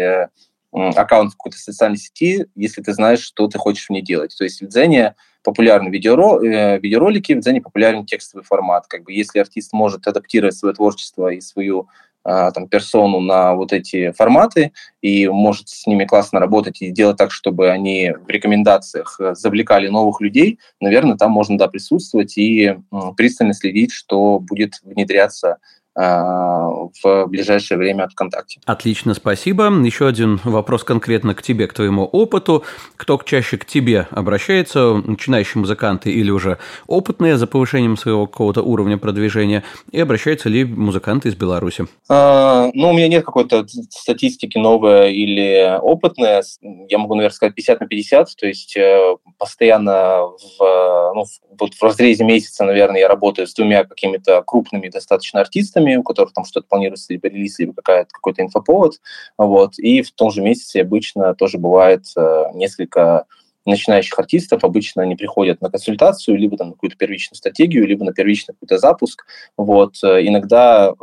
[0.73, 4.35] аккаунт в какой-то социальной сети, если ты знаешь, что ты хочешь в ней делать.
[4.37, 5.15] То есть в Дзене
[5.47, 8.87] популярны видеоро, э, видеоролики, в Дзене популярен текстовый формат.
[8.89, 11.87] Как бы если артист может адаптировать свое творчество и свою
[12.25, 14.73] э, там, персону на вот эти форматы
[15.03, 19.87] и может с ними классно работать и делать так, чтобы они в рекомендациях э, завлекали
[19.87, 22.77] новых людей, наверное, там можно да, присутствовать и
[23.17, 25.59] пристально следить, что будет внедряться
[25.97, 28.61] в ближайшее время от ВКонтакте.
[28.67, 29.71] Отлично, спасибо.
[29.85, 32.65] Еще один вопрос конкретно к тебе, к твоему опыту.
[32.97, 38.99] Кто чаще к тебе обращается, начинающие музыканты или уже опытные за повышением своего какого-то уровня
[38.99, 41.87] продвижения, и обращаются ли музыканты из Беларуси?
[42.09, 46.43] А, ну, у меня нет какой-то статистики новой или опытной.
[46.89, 50.23] Я могу, наверное, сказать 50 на 50, то есть э, постоянно
[50.59, 51.25] в, ну,
[51.59, 56.03] вот в разрезе месяца, наверное, я работаю с двумя какими-то крупными достаточно артистами, артистами, у
[56.03, 59.01] которых там что что-то планируется, либо релиз, либо какая-то, какой-то инфоповод.
[59.39, 59.79] Вот.
[59.79, 62.05] И в том же месяце обычно тоже бывает
[62.55, 63.27] несколько
[63.67, 68.13] начинающих артистов обычно они приходят на консультацию, либо там, на какую-то первичную стратегию, либо на
[68.13, 69.25] первичный какой-то запуск.
[69.57, 69.97] Вот.
[70.05, 70.95] Э, иногда э,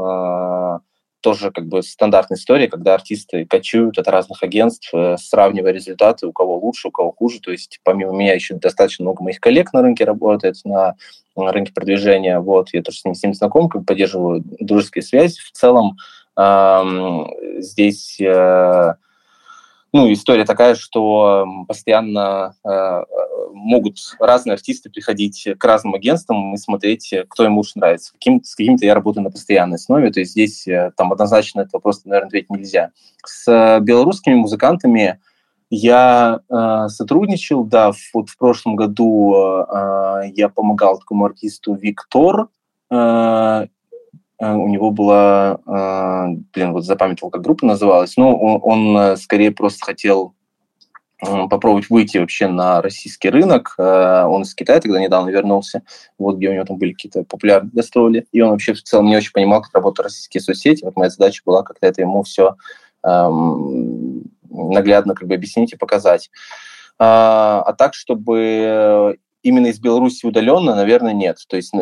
[1.24, 6.34] тоже как бы стандартная история, когда артисты кочуют от разных агентств, э, сравнивая результаты, у
[6.34, 7.40] кого лучше, у кого хуже.
[7.40, 10.96] То есть помимо меня еще достаточно много моих коллег на рынке работает, на,
[11.36, 12.40] рынке продвижения.
[12.40, 12.70] Вот.
[12.74, 15.40] Я тоже с ними, с ними знаком, как поддерживаю дружеские связи.
[15.40, 15.98] В целом
[16.38, 16.84] э,
[17.60, 18.20] здесь...
[18.20, 18.96] Э,
[19.94, 23.04] ну, история такая, что постоянно э,
[23.54, 28.12] могут разные артисты приходить к разным агентствам и смотреть, кто им лучше нравится.
[28.14, 31.74] Каким, с какими-то я работаю на постоянной основе, то есть здесь э, там однозначно этот
[31.74, 32.92] вопрос, наверное, ответить нельзя.
[33.24, 35.20] С э, белорусскими музыкантами
[35.70, 42.42] я э, сотрудничал, да, в, вот в прошлом году э, я помогал такому артисту Виктор,
[42.42, 42.46] э,
[42.94, 43.68] Э,
[44.52, 49.52] у него была, э, блин, вот запамятовал, как группа называлась, но он, он э, скорее
[49.52, 50.34] просто хотел
[51.50, 53.76] попробовать выйти вообще на российский рынок.
[53.78, 55.84] Он из Китая тогда недавно вернулся,
[56.18, 59.16] вот где у него там были какие-то популярные гастроли, и он вообще в целом не
[59.16, 60.84] очень понимал, как работают российские соцсети.
[60.84, 62.58] Вот моя задача была как-то это ему все
[63.06, 66.30] эм, наглядно как бы объяснить и показать.
[67.00, 71.38] А, а так, чтобы именно из Беларуси удаленно, наверное, нет.
[71.48, 71.74] То есть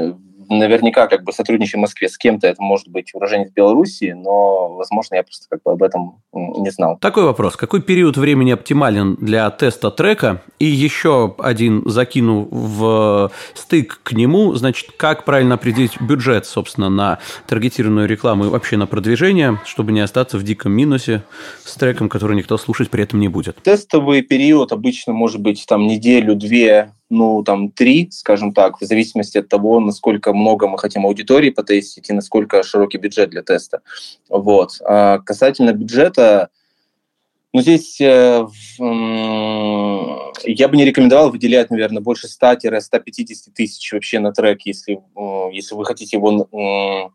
[0.52, 5.16] наверняка как бы сотрудничая в Москве с кем-то, это может быть уроженец Беларуси, но, возможно,
[5.16, 6.98] я просто как бы об этом не знал.
[7.00, 7.56] Такой вопрос.
[7.56, 10.42] Какой период времени оптимален для теста трека?
[10.60, 17.20] И еще один закину в стык к нему, значит, как правильно определить бюджет, собственно, на
[17.48, 21.24] таргетированную рекламу и вообще на продвижение, чтобы не остаться в диком минусе
[21.64, 23.62] с треком, который никто слушать при этом не будет?
[23.64, 29.50] Тестовый период обычно может быть там неделю-две ну, там, три, скажем так, в зависимости от
[29.50, 33.82] того, насколько много мы хотим аудитории потестить и насколько широкий бюджет для теста.
[34.30, 34.80] Вот.
[34.84, 36.50] А касательно бюджета,
[37.54, 38.48] ну, здесь э,
[38.80, 45.76] я бы не рекомендовал выделять, наверное, больше 100-150 тысяч вообще на трек, если, э, если
[45.76, 46.44] вы хотите его...
[46.44, 47.10] Э,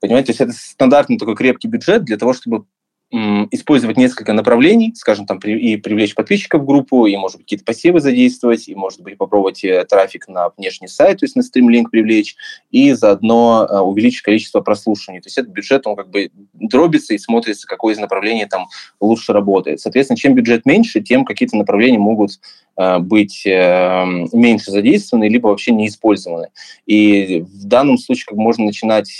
[0.00, 2.64] понимаете, то есть это стандартный такой крепкий бюджет для того, чтобы
[3.12, 8.00] использовать несколько направлений, скажем, там, и привлечь подписчиков в группу, и, может быть, какие-то посевы
[8.00, 12.34] задействовать, и, может быть, попробовать э, трафик на внешний сайт, то есть на стримлинк привлечь,
[12.72, 15.20] и заодно э, увеличить количество прослушиваний.
[15.20, 18.66] То есть этот бюджет, он как бы дробится и смотрится, какое из направлений там
[19.00, 19.80] лучше работает.
[19.80, 22.32] Соответственно, чем бюджет меньше, тем какие-то направления могут
[22.76, 26.48] быть меньше задействованы, либо вообще не использованы.
[26.86, 29.10] И в данном случае как можно начинать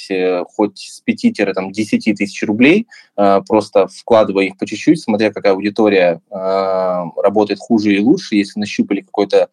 [0.55, 7.59] хоть с 5-10 тысяч рублей, просто вкладывая их по чуть-чуть, смотря какая аудитория э, работает
[7.59, 9.49] хуже и лучше, если нащупали какую-то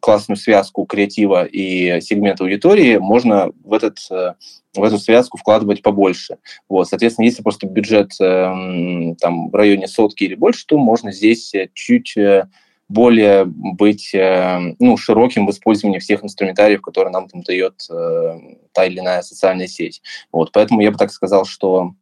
[0.00, 4.34] классную связку креатива и сегмента аудитории, можно в, этот, э,
[4.74, 6.36] в эту связку вкладывать побольше.
[6.68, 11.52] Вот, соответственно, если просто бюджет э, там, в районе сотки или больше, то можно здесь
[11.72, 12.48] чуть э,
[12.88, 18.38] более быть э, ну, широким в использовании всех инструментариев, которые нам там дает э,
[18.72, 20.02] та или иная социальная сеть.
[20.32, 21.92] Вот, поэтому я бы так сказал, что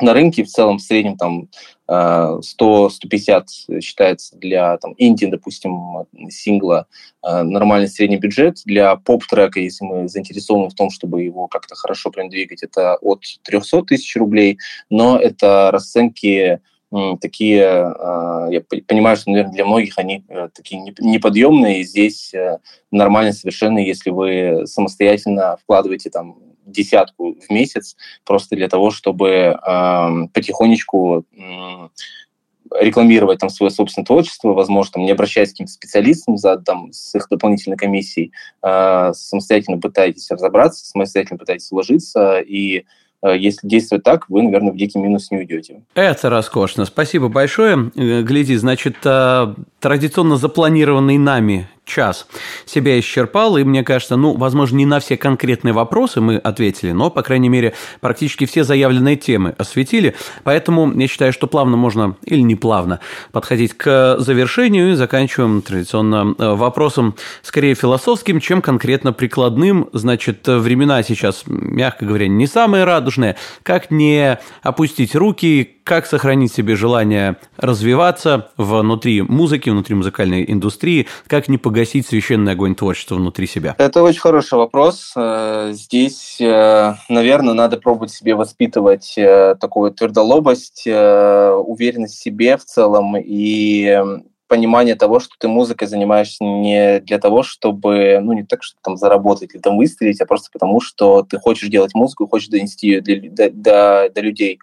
[0.00, 1.48] на рынке в целом в среднем там
[1.88, 6.86] 100-150 э, считается для там, инди, допустим, сингла
[7.22, 8.58] нормальный средний бюджет.
[8.64, 13.22] Для поп-трека, если мы заинтересованы в том, чтобы его как-то хорошо прям двигать, это от
[13.44, 14.58] 300 тысяч рублей,
[14.90, 16.60] но это расценки
[17.20, 20.24] такие, э, я понимаю, что, наверное, для многих они
[20.54, 22.32] такие неподъемные, и здесь
[22.90, 30.08] нормально совершенно, если вы самостоятельно вкладываете там десятку в месяц просто для того, чтобы э,
[30.32, 31.88] потихонечку э,
[32.80, 37.14] рекламировать там свое собственное творчество, возможно, там, не обращаясь к каким-то специалистам за, там, с
[37.14, 38.32] их дополнительной комиссией,
[38.62, 42.40] э, самостоятельно пытаетесь разобраться, самостоятельно пытаетесь уложиться.
[42.40, 42.84] И Э,
[43.24, 45.82] если действовать так, вы, наверное, в дикий минус не уйдете.
[45.94, 46.84] Это роскошно.
[46.84, 47.90] Спасибо большое.
[47.94, 52.26] Э, гляди, значит, э, традиционно запланированный нами час
[52.66, 57.10] себя исчерпал, и мне кажется, ну, возможно, не на все конкретные вопросы мы ответили, но,
[57.10, 60.14] по крайней мере, практически все заявленные темы осветили,
[60.44, 63.00] поэтому я считаю, что плавно можно, или не плавно,
[63.32, 69.88] подходить к завершению и заканчиваем традиционно вопросом скорее философским, чем конкретно прикладным.
[69.92, 76.74] Значит, времена сейчас, мягко говоря, не самые радужные, как не опустить руки, как сохранить себе
[76.74, 83.74] желание развиваться внутри музыки, внутри музыкальной индустрии, как не погасить священный огонь творчества внутри себя?
[83.76, 85.12] Это очень хороший вопрос.
[85.14, 92.64] Э, здесь, э, наверное, надо пробовать себе воспитывать э, такую твердолобость, уверенность в себе в
[92.64, 93.94] целом и
[94.48, 98.96] понимание того, что ты музыкой занимаешься не для того, чтобы, ну, не так, чтобы там
[98.96, 103.00] заработать или там выстрелить, а просто потому, что ты хочешь делать музыку хочешь донести ее
[103.02, 104.60] для, до, до, до людей.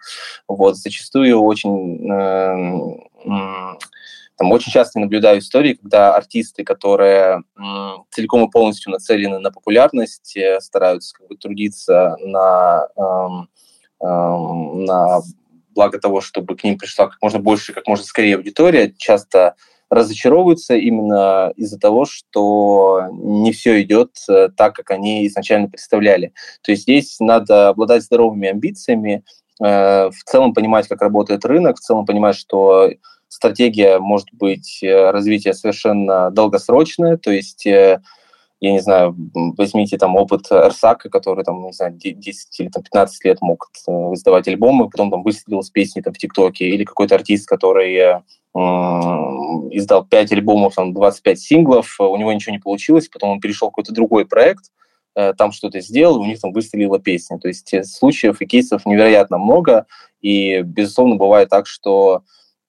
[0.48, 2.10] Вот, зачастую очень...
[2.10, 3.76] Э,
[4.36, 7.42] там очень часто наблюдаю истории, когда артисты, которые
[8.10, 13.48] целиком и полностью нацелены на популярность, э, стараются как бы трудиться на, эм,
[14.00, 15.20] эм, на
[15.74, 19.54] благо того, чтобы к ним пришла как можно больше, как можно скорее аудитория, часто
[19.90, 26.32] разочаровываются именно из-за того, что не все идет э, так, как они изначально представляли.
[26.62, 29.24] То есть здесь надо обладать здоровыми амбициями,
[29.62, 32.90] э, в целом понимать, как работает рынок, в целом понимать, что
[33.34, 38.00] стратегия может быть э, развития совершенно долгосрочная, то есть я
[38.60, 39.14] не знаю,
[39.58, 43.70] возьмите там опыт Эрсака, который там, не знаю, 10 или там, 15 лет мог
[44.14, 48.22] издавать альбомы, потом там выстрелил с песней там, в ТикТоке, или какой-то артист, который
[48.54, 53.72] издал 5 альбомов, там, 25 синглов, у него ничего не получилось, потом он перешел в
[53.72, 54.66] какой-то другой проект,
[55.16, 57.38] э, там что-то сделал, у них там выстрелила песня.
[57.38, 59.86] То есть э, случаев и кейсов невероятно много,
[60.20, 62.22] и, безусловно, бывает так, что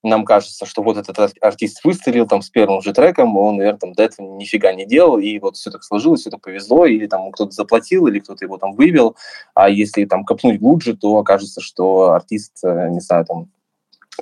[0.05, 3.93] нам кажется, что вот этот артист выстрелил там с первым же треком, он, наверное, там
[3.93, 7.31] до этого нифига не делал, и вот все так сложилось, все так повезло, или там
[7.31, 9.15] кто-то заплатил, или кто-то его там вывел,
[9.53, 13.49] а если там копнуть глубже, то окажется, что артист, э, не знаю, там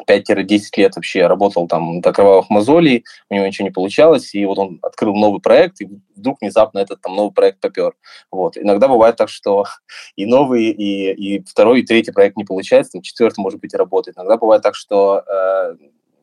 [0.07, 4.57] 5-10 лет вообще работал там до кровавых мозолей, у него ничего не получалось, и вот
[4.57, 7.93] он открыл новый проект, и вдруг внезапно этот там новый проект попер.
[8.31, 8.57] Вот.
[8.57, 9.65] Иногда бывает так, что
[10.15, 13.77] и новый, и, и второй, и третий проект не получается, там четвертый, может быть, и
[13.77, 14.17] работает.
[14.17, 15.75] Иногда бывает так, что э,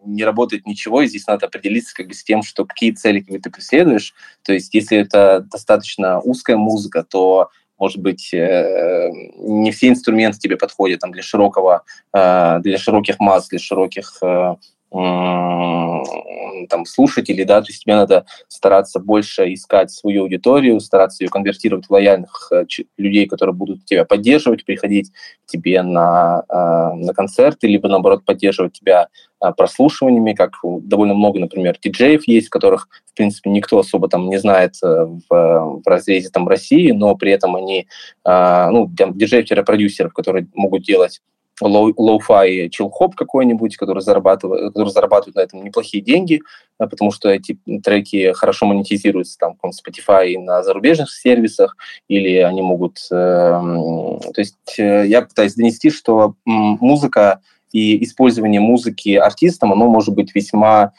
[0.04, 3.50] не работает ничего, и здесь надо определиться как бы с тем, что какие цели ты
[3.50, 4.14] преследуешь.
[4.42, 7.50] То есть если это достаточно узкая музыка, то
[7.80, 13.48] может быть, э, не все инструменты тебе подходят там, для широкого, э, для широких масс,
[13.48, 14.56] для широких э,
[14.90, 21.86] там, слушателей, да, то есть тебе надо стараться больше искать свою аудиторию, стараться ее конвертировать
[21.86, 22.50] в лояльных
[22.96, 25.10] людей, которые будут тебя поддерживать, приходить
[25.46, 29.08] к тебе на, на концерты, либо, наоборот, поддерживать тебя
[29.56, 34.74] прослушиваниями, как довольно много, например, диджеев есть, которых, в принципе, никто особо там не знает
[34.82, 37.86] в, в разрезе там России, но при этом они,
[38.24, 41.20] ну, диджеев-продюсеров, которые могут делать
[41.60, 46.40] lo-fi chill-hop какой-нибудь, который зарабатывает, который зарабатывает на этом неплохие деньги,
[46.78, 51.76] э, потому что эти треки хорошо монетизируются там в Spotify на зарубежных сервисах,
[52.08, 52.98] или они могут...
[53.10, 57.40] Э, то есть э, я пытаюсь донести, что музыка
[57.72, 60.92] и использование музыки артистом, оно может быть весьма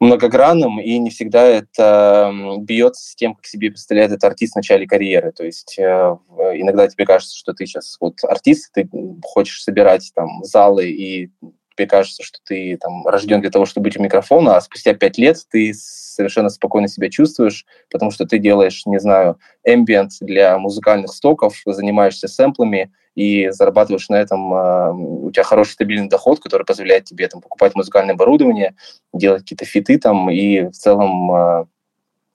[0.00, 4.86] многогранным, и не всегда это бьется с тем, как себе представляет этот артист в начале
[4.86, 5.32] карьеры.
[5.32, 8.88] То есть э, иногда тебе кажется, что ты сейчас вот артист, ты
[9.22, 11.30] хочешь собирать там залы и
[11.76, 15.16] тебе кажется, что ты там рожден для того, чтобы быть у микрофона, а спустя пять
[15.16, 21.12] лет ты совершенно спокойно себя чувствуешь, потому что ты делаешь, не знаю, ambient для музыкальных
[21.12, 27.04] стоков, занимаешься сэмплами и зарабатываешь на этом, а, у тебя хороший стабильный доход, который позволяет
[27.04, 28.76] тебе там покупать музыкальное оборудование,
[29.12, 31.66] делать какие-то фиты там и в целом а,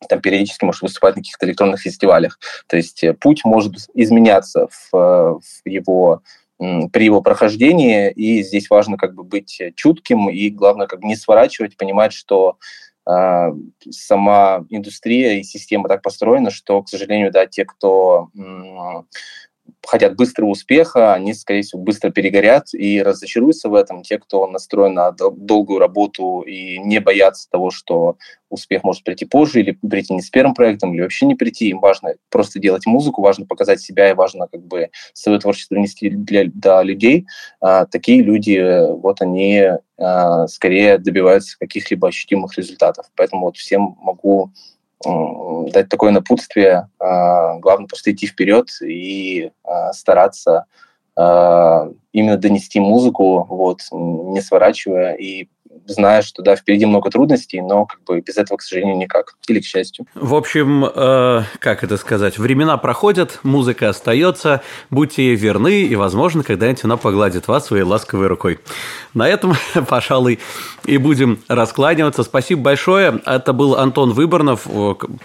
[0.10, 2.38] там периодически можешь выступать на каких-то электронных фестивалях.
[2.68, 6.22] То есть э, путь может изменяться в, в его
[6.92, 11.16] при его прохождении, и здесь важно как бы быть чутким и, главное, как бы не
[11.16, 12.58] сворачивать, понимать, что
[13.10, 13.48] э,
[13.90, 18.30] сама индустрия и система так построена, что, к сожалению, да, те, кто
[19.86, 24.04] хотят быстрого успеха, они, скорее всего, быстро перегорят и разочаруются в этом.
[24.04, 28.18] Те, кто настроен на долгую работу и не боятся того, что
[28.50, 31.80] успех может прийти позже или прийти не с первым проектом, или вообще не прийти, им
[31.80, 36.46] важно просто делать музыку, важно показать себя и важно как бы свое творчество нести для,
[36.54, 37.26] до людей.
[37.60, 38.62] А, такие люди,
[39.02, 43.08] вот они а, скорее добиваются каких-либо ощутимых результатов.
[43.16, 44.52] Поэтому вот всем могу
[45.06, 46.90] дать такое напутствие.
[47.00, 50.66] А, главное просто идти вперед и а, стараться
[51.16, 55.48] именно донести музыку, вот, не сворачивая и
[55.86, 59.36] зная, что да, впереди много трудностей, но как бы без этого, к сожалению, никак.
[59.48, 60.06] Или к счастью.
[60.16, 66.44] В общем, э, как это сказать, времена проходят, музыка остается, будьте ей верны, и, возможно,
[66.44, 68.60] когда-нибудь она погладит вас своей ласковой рукой.
[69.14, 69.54] На этом,
[69.88, 70.40] пожалуй,
[70.86, 72.24] и будем раскланиваться.
[72.24, 73.22] Спасибо большое.
[73.26, 74.68] Это был Антон Выборнов.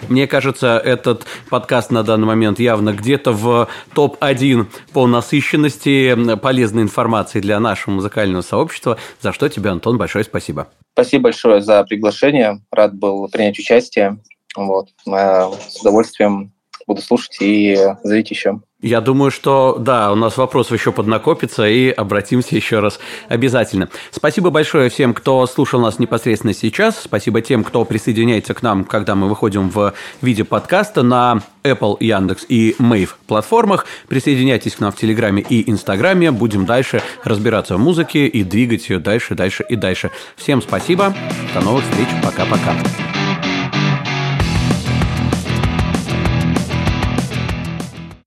[0.08, 7.40] Мне кажется, этот подкаст на данный момент явно где-то в топ-1 по насыщенности полезной информации
[7.40, 10.47] для нашего музыкального сообщества, за что тебе, Антон, большое спасибо.
[10.48, 10.68] Спасибо.
[10.94, 12.62] Спасибо большое за приглашение.
[12.70, 14.18] Рад был принять участие.
[14.56, 14.88] Вот.
[15.04, 16.54] С удовольствием
[16.86, 18.62] буду слушать и зовите еще.
[18.80, 23.88] Я думаю, что да, у нас вопросов еще поднакопится, и обратимся еще раз обязательно.
[24.12, 27.00] Спасибо большое всем, кто слушал нас непосредственно сейчас.
[27.02, 32.46] Спасибо тем, кто присоединяется к нам, когда мы выходим в виде подкаста на Apple, Яндекс
[32.48, 33.84] и Mave платформах.
[34.06, 36.30] Присоединяйтесь к нам в Телеграме и Инстаграме.
[36.30, 40.12] Будем дальше разбираться в музыке и двигать ее дальше, дальше и дальше.
[40.36, 41.12] Всем спасибо.
[41.52, 42.06] До новых встреч.
[42.22, 42.76] Пока-пока.